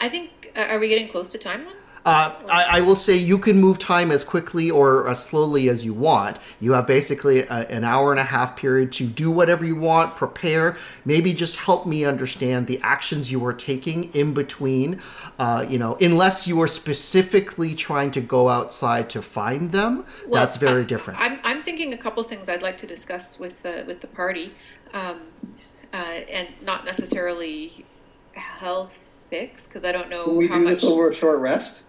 [0.00, 0.52] I think.
[0.56, 1.74] Uh, are we getting close to time then?
[2.02, 5.84] Uh, I, I will say you can move time as quickly or as slowly as
[5.84, 6.38] you want.
[6.58, 10.16] You have basically a, an hour and a half period to do whatever you want,
[10.16, 14.98] prepare, maybe just help me understand the actions you are taking in between.
[15.38, 20.40] Uh, you know, unless you are specifically trying to go outside to find them, Well,
[20.42, 21.20] that's very I- different.
[21.20, 24.54] I'm, I'm thinking a couple things I'd like to discuss with uh, with the party,
[24.94, 25.20] um,
[25.92, 27.84] uh, and not necessarily
[28.32, 28.92] health
[29.28, 30.70] fix because I don't know Can we how do much.
[30.70, 31.88] this over a short rest?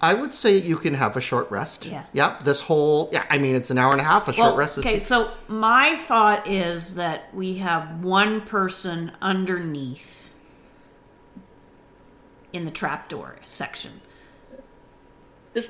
[0.00, 1.84] I would say you can have a short rest.
[1.86, 2.04] Yeah.
[2.12, 2.44] Yep.
[2.44, 3.24] This whole yeah.
[3.28, 4.28] I mean, it's an hour and a half.
[4.28, 10.32] A short rest is okay, so my thought is that we have one person underneath
[12.52, 14.00] in the trapdoor section.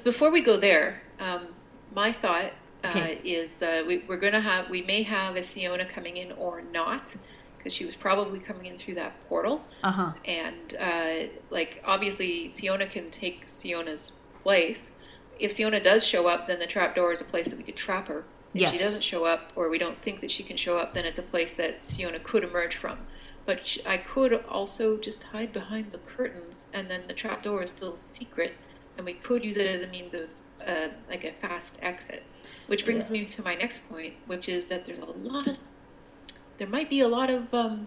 [0.04, 1.46] Before we go there, um,
[1.94, 2.52] my thought
[2.84, 3.20] uh, Okay.
[3.24, 6.60] is uh, we, we're going to have we may have a Siona coming in or
[6.60, 7.14] not
[7.56, 9.64] because she was probably coming in through that portal.
[9.82, 10.12] Uh huh.
[10.24, 11.14] and uh,
[11.50, 14.12] like obviously Siona can take Siona's
[14.48, 14.92] place.
[15.38, 18.08] If Siona does show up, then the trapdoor is a place that we could trap
[18.08, 18.24] her.
[18.54, 21.04] If she doesn't show up, or we don't think that she can show up, then
[21.04, 22.98] it's a place that Siona could emerge from.
[23.44, 27.70] But sh- I could also just hide behind the curtains, and then the trapdoor is
[27.70, 28.54] still secret,
[28.96, 30.30] and we could use it as a means of
[30.66, 32.22] uh, like a fast exit.
[32.68, 35.58] Which brings me to my next point, which is that there's a lot of
[36.56, 37.86] there might be a lot of um,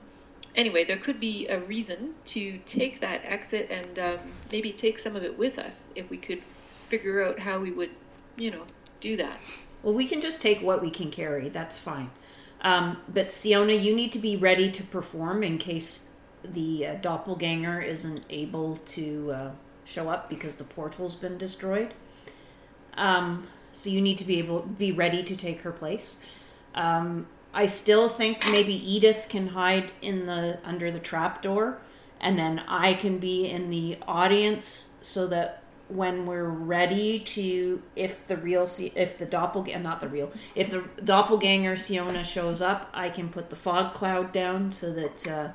[0.56, 4.20] anyway, there could be a reason to take that exit and um,
[4.52, 6.42] maybe take some of it with us if we could
[6.88, 7.92] figure out how we would,
[8.38, 8.64] you know,
[9.00, 9.40] do that.
[9.84, 11.50] Well, we can just take what we can carry.
[11.50, 12.12] That's fine.
[12.62, 16.10] Um, but Siona, you need to be ready to perform in case
[16.44, 19.52] the uh, doppelganger isn't able to uh,
[19.86, 21.94] show up because the portal's been destroyed.
[22.96, 26.18] Um, so you need to be able be ready to take her place.
[26.76, 31.80] Um, I still think maybe Edith can hide in the under the trapdoor,
[32.20, 38.26] and then I can be in the audience so that when we're ready to, if
[38.28, 43.10] the real, if the doppelganger, not the real, if the doppelganger Siona shows up, I
[43.10, 45.50] can put the fog cloud down so that uh,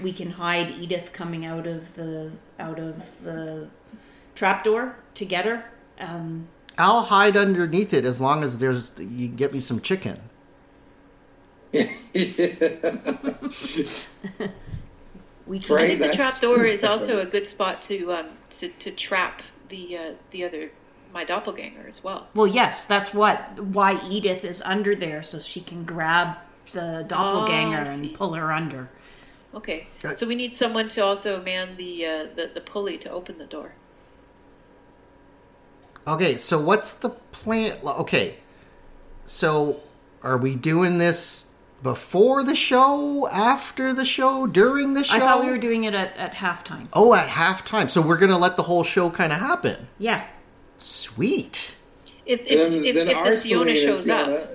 [0.00, 3.68] we can hide Edith coming out of the out of the
[4.34, 5.64] trapdoor to get her.
[6.00, 10.18] Um, I'll hide underneath it as long as there's you get me some chicken.
[15.46, 18.26] we can I Right, think the trap door is also a good spot to um,
[18.50, 20.70] to, to trap the uh, the other
[21.12, 22.28] my doppelganger as well.
[22.34, 26.36] Well, yes, that's what why Edith is under there, so she can grab
[26.72, 28.90] the doppelganger Oh, and pull her under.
[29.54, 29.86] Okay.
[30.12, 33.46] So we need someone to also man the uh, the, the pulley to open the
[33.46, 33.72] door.
[36.06, 37.78] Okay, so what's the plan?
[37.84, 38.38] Okay,
[39.24, 39.80] so
[40.22, 41.46] are we doing this
[41.84, 45.14] before the show, after the show, during the show?
[45.16, 46.88] I thought we were doing it at, at halftime.
[46.94, 47.88] Oh, at halftime.
[47.90, 49.86] So we're gonna let the whole show kind of happen.
[49.98, 50.24] Yeah.
[50.78, 51.76] Sweet.
[52.26, 54.48] If if, then, if, then if the Siona Selena- shows up, Selena-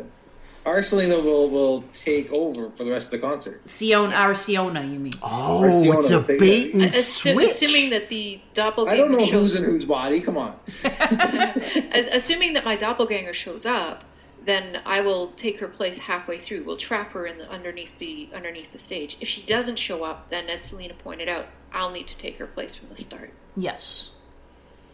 [0.65, 3.61] our Selena will will take over for the rest of the concert.
[3.69, 5.13] Siona, our Siona, you mean?
[5.21, 7.51] Oh, Siona it's a will bait and assu- switch.
[7.51, 10.19] assuming that the doppelganger I don't know who's in whose body.
[10.19, 10.59] Come on.
[11.93, 14.03] assuming that my doppelganger shows up,
[14.45, 16.63] then I will take her place halfway through.
[16.63, 19.17] We'll trap her in the underneath the underneath the stage.
[19.19, 22.47] If she doesn't show up, then as Selena pointed out, I'll need to take her
[22.47, 23.31] place from the start.
[23.55, 24.11] Yes.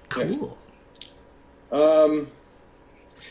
[0.10, 0.58] cool.
[1.72, 2.28] Um,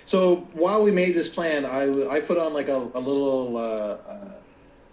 [0.04, 3.96] so while we made this plan, I, I put on like a, a little uh,
[4.08, 4.34] uh,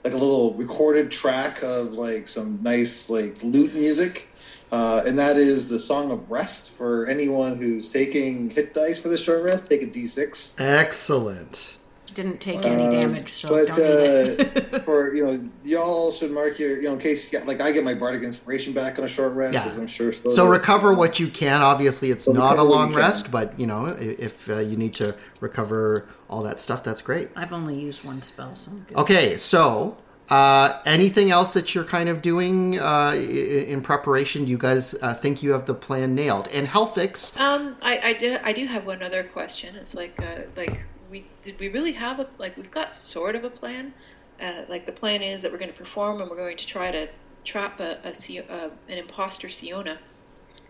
[0.03, 4.27] like a little recorded track of like some nice like lute music,
[4.72, 9.10] uh, and that is the song of rest for anyone who's taking hit dice for
[9.10, 9.68] the short rest.
[9.68, 10.60] Take a d6.
[10.60, 11.77] Excellent.
[12.14, 16.60] Didn't take any Uh, damage, so but don't uh, for you know, y'all should mark
[16.60, 19.06] your you know in case you get like I get my bardic inspiration back on
[19.06, 19.65] a short rest, Yeah.
[19.65, 20.11] as I'm sure.
[20.11, 20.38] So does.
[20.39, 21.61] recover what you can.
[21.61, 25.14] Obviously, it's So not a long rest, but you know, if uh, you need to
[25.39, 27.30] recover all that stuff, that's great.
[27.34, 28.98] I've only used one spell, so I'm good.
[28.98, 29.95] Okay, so
[30.32, 33.16] uh, anything else that you're kind of doing uh, i-
[33.74, 34.45] in preparation?
[34.45, 36.48] Do you guys uh, think you have the plan nailed?
[36.48, 39.76] And Helfix, Um, I, I do I do have one other question.
[39.76, 43.44] It's like uh, like we did we really have a like we've got sort of
[43.44, 43.94] a plan.
[44.41, 46.90] Uh, like the plan is that we're going to perform and we're going to try
[46.90, 47.08] to
[47.44, 49.99] trap a, a, Sio- uh, an imposter Siona,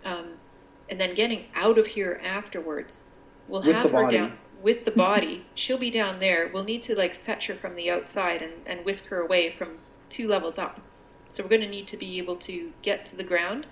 [0.03, 0.25] um,
[0.89, 3.03] and then getting out of here afterwards.
[3.47, 4.17] We'll With have the her body.
[4.17, 5.45] down with the body.
[5.55, 6.49] She'll be down there.
[6.53, 9.77] We'll need to like fetch her from the outside and, and whisk her away from
[10.09, 10.79] two levels up.
[11.29, 13.65] So we're going to need to be able to get to the ground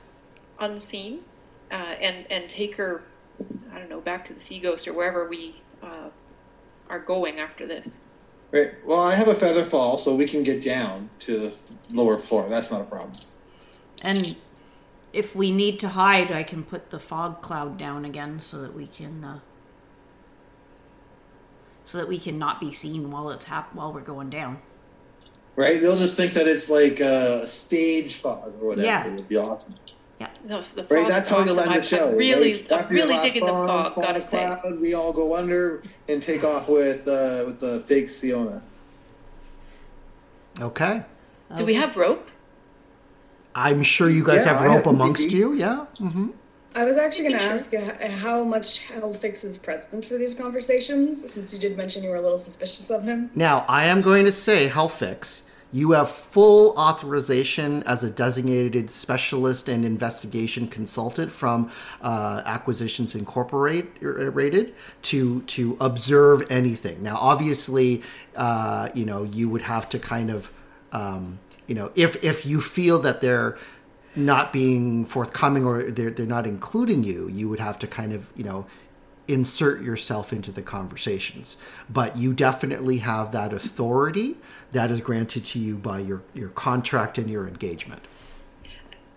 [0.60, 1.22] unseen
[1.72, 3.04] uh, and and take her,
[3.72, 6.10] I don't know, back to the Sea Ghost or wherever we uh,
[6.90, 8.00] are going after this.
[8.52, 8.74] Right.
[8.84, 11.62] Well, I have a feather fall, so we can get down to the
[11.92, 12.50] lower floor.
[12.50, 13.14] That's not a problem.
[14.04, 14.36] And
[15.14, 18.74] if we need to hide, I can put the fog cloud down again so that
[18.74, 19.40] we can uh,
[21.90, 24.60] so that we can not be seen while it's hap- while we're going down.
[25.56, 25.82] Right?
[25.82, 28.86] They'll just think that it's like a stage fog or whatever.
[28.86, 29.08] Yeah.
[29.08, 29.74] It would be awesome.
[30.22, 30.28] Yeah.
[30.48, 31.02] No, so the Right.
[31.02, 31.60] fog's That's how you'll awesome.
[31.60, 32.10] end the I'm- show.
[32.12, 32.72] I'm really, right?
[32.74, 33.96] I'm After really digging the song, fog.
[33.96, 34.50] Fog Gotta say.
[34.62, 38.62] Cloud, we all go under and take off with uh, with the fake Siona.
[40.62, 41.04] okay.
[41.56, 42.30] Do we have rope?
[43.56, 45.54] I'm sure you guys Yeah, have rope have amongst you.
[45.54, 45.86] Yeah.
[45.98, 46.28] hmm
[46.76, 51.30] I was actually going to ask uh, how much Helfix is present for these conversations,
[51.32, 53.32] since you did mention you were a little suspicious of him.
[53.34, 55.42] Now, I am going to say, Helfix,
[55.72, 61.72] you have full authorization as a designated specialist and investigation consultant from
[62.02, 64.74] uh, Acquisitions Incorporated
[65.04, 67.04] to to observe anything.
[67.04, 68.02] Now, obviously,
[68.36, 70.52] uh, you know you would have to kind of,
[70.92, 71.38] um,
[71.68, 73.58] you know, if if you feel that they're
[74.20, 78.30] not being forthcoming or they're they're not including you, you would have to kind of
[78.36, 78.66] you know
[79.30, 81.56] insert yourself into the conversations.
[81.90, 84.38] But you definitely have that authority
[84.72, 88.02] that is granted to you by your, your contract and your engagement.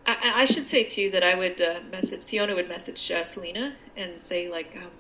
[0.05, 3.75] I, I should say too that I would uh, message Siona would message uh, Selena
[3.97, 4.91] and say like, um,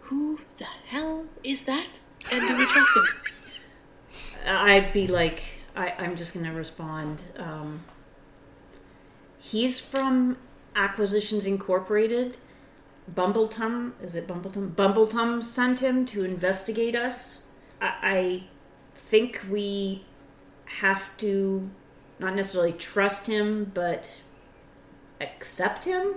[0.00, 2.00] "Who the hell is that?
[2.32, 3.04] And do we trust him?"
[4.46, 5.42] I'd be like,
[5.76, 7.22] I, I'm just going to respond.
[7.36, 7.84] Um,
[9.40, 10.36] he's from
[10.76, 12.36] Acquisitions Incorporated.
[13.12, 14.74] Bumbletum, is it Bumbletum?
[14.76, 17.40] Bumbletum sent him to investigate us.
[17.80, 18.44] I, I
[18.94, 20.04] think we
[20.66, 21.68] have to
[22.20, 24.20] not necessarily trust him, but
[25.20, 26.14] accept him,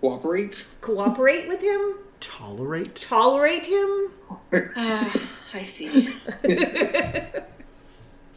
[0.00, 0.66] Cooperate.
[0.80, 2.96] cooperate with him, Tolerate?
[2.96, 4.10] tolerate him.
[4.76, 6.14] Ah, I see.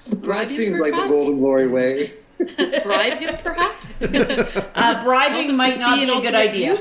[0.10, 1.06] That Bribe him seems like the?
[1.08, 2.10] Golden Glory way.
[2.84, 3.94] Bribe him, perhaps.
[4.76, 6.76] Uh, bribing might not be a good idea.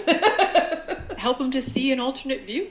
[1.17, 2.69] Help him to see an alternate view.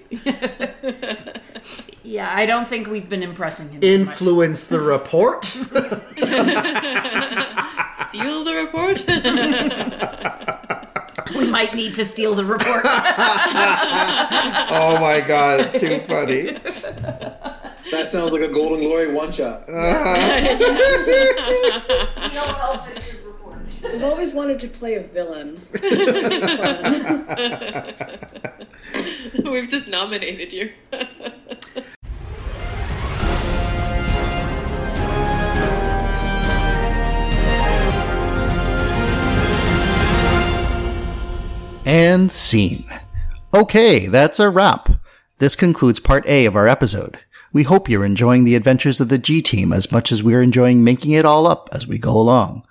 [2.04, 3.80] yeah, I don't think we've been impressing him.
[3.80, 4.08] too much.
[4.10, 5.46] Influence the report?
[5.46, 5.64] Steal
[8.44, 9.06] the report.
[11.36, 12.82] We might need to steal the report.
[12.86, 12.90] oh
[15.00, 16.58] my god, it's too funny.
[17.92, 19.64] That sounds like a Golden Glory one shot.
[19.68, 20.48] Uh-huh.
[23.94, 25.60] I've always wanted to play a villain.
[29.44, 30.72] We've just nominated you.
[41.86, 42.86] and scene.
[43.54, 44.90] Okay, that's a wrap.
[45.40, 47.20] This concludes part A of our episode.
[47.54, 50.84] We hope you're enjoying the adventures of the G Team as much as we're enjoying
[50.84, 52.66] making it all up as we go along.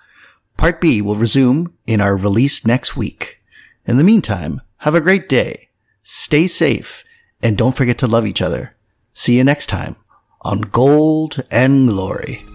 [0.57, 3.39] Part B will resume in our release next week.
[3.85, 5.69] In the meantime, have a great day,
[6.03, 7.03] stay safe,
[7.43, 8.75] and don't forget to love each other.
[9.13, 9.95] See you next time
[10.41, 12.50] on Gold and Glory.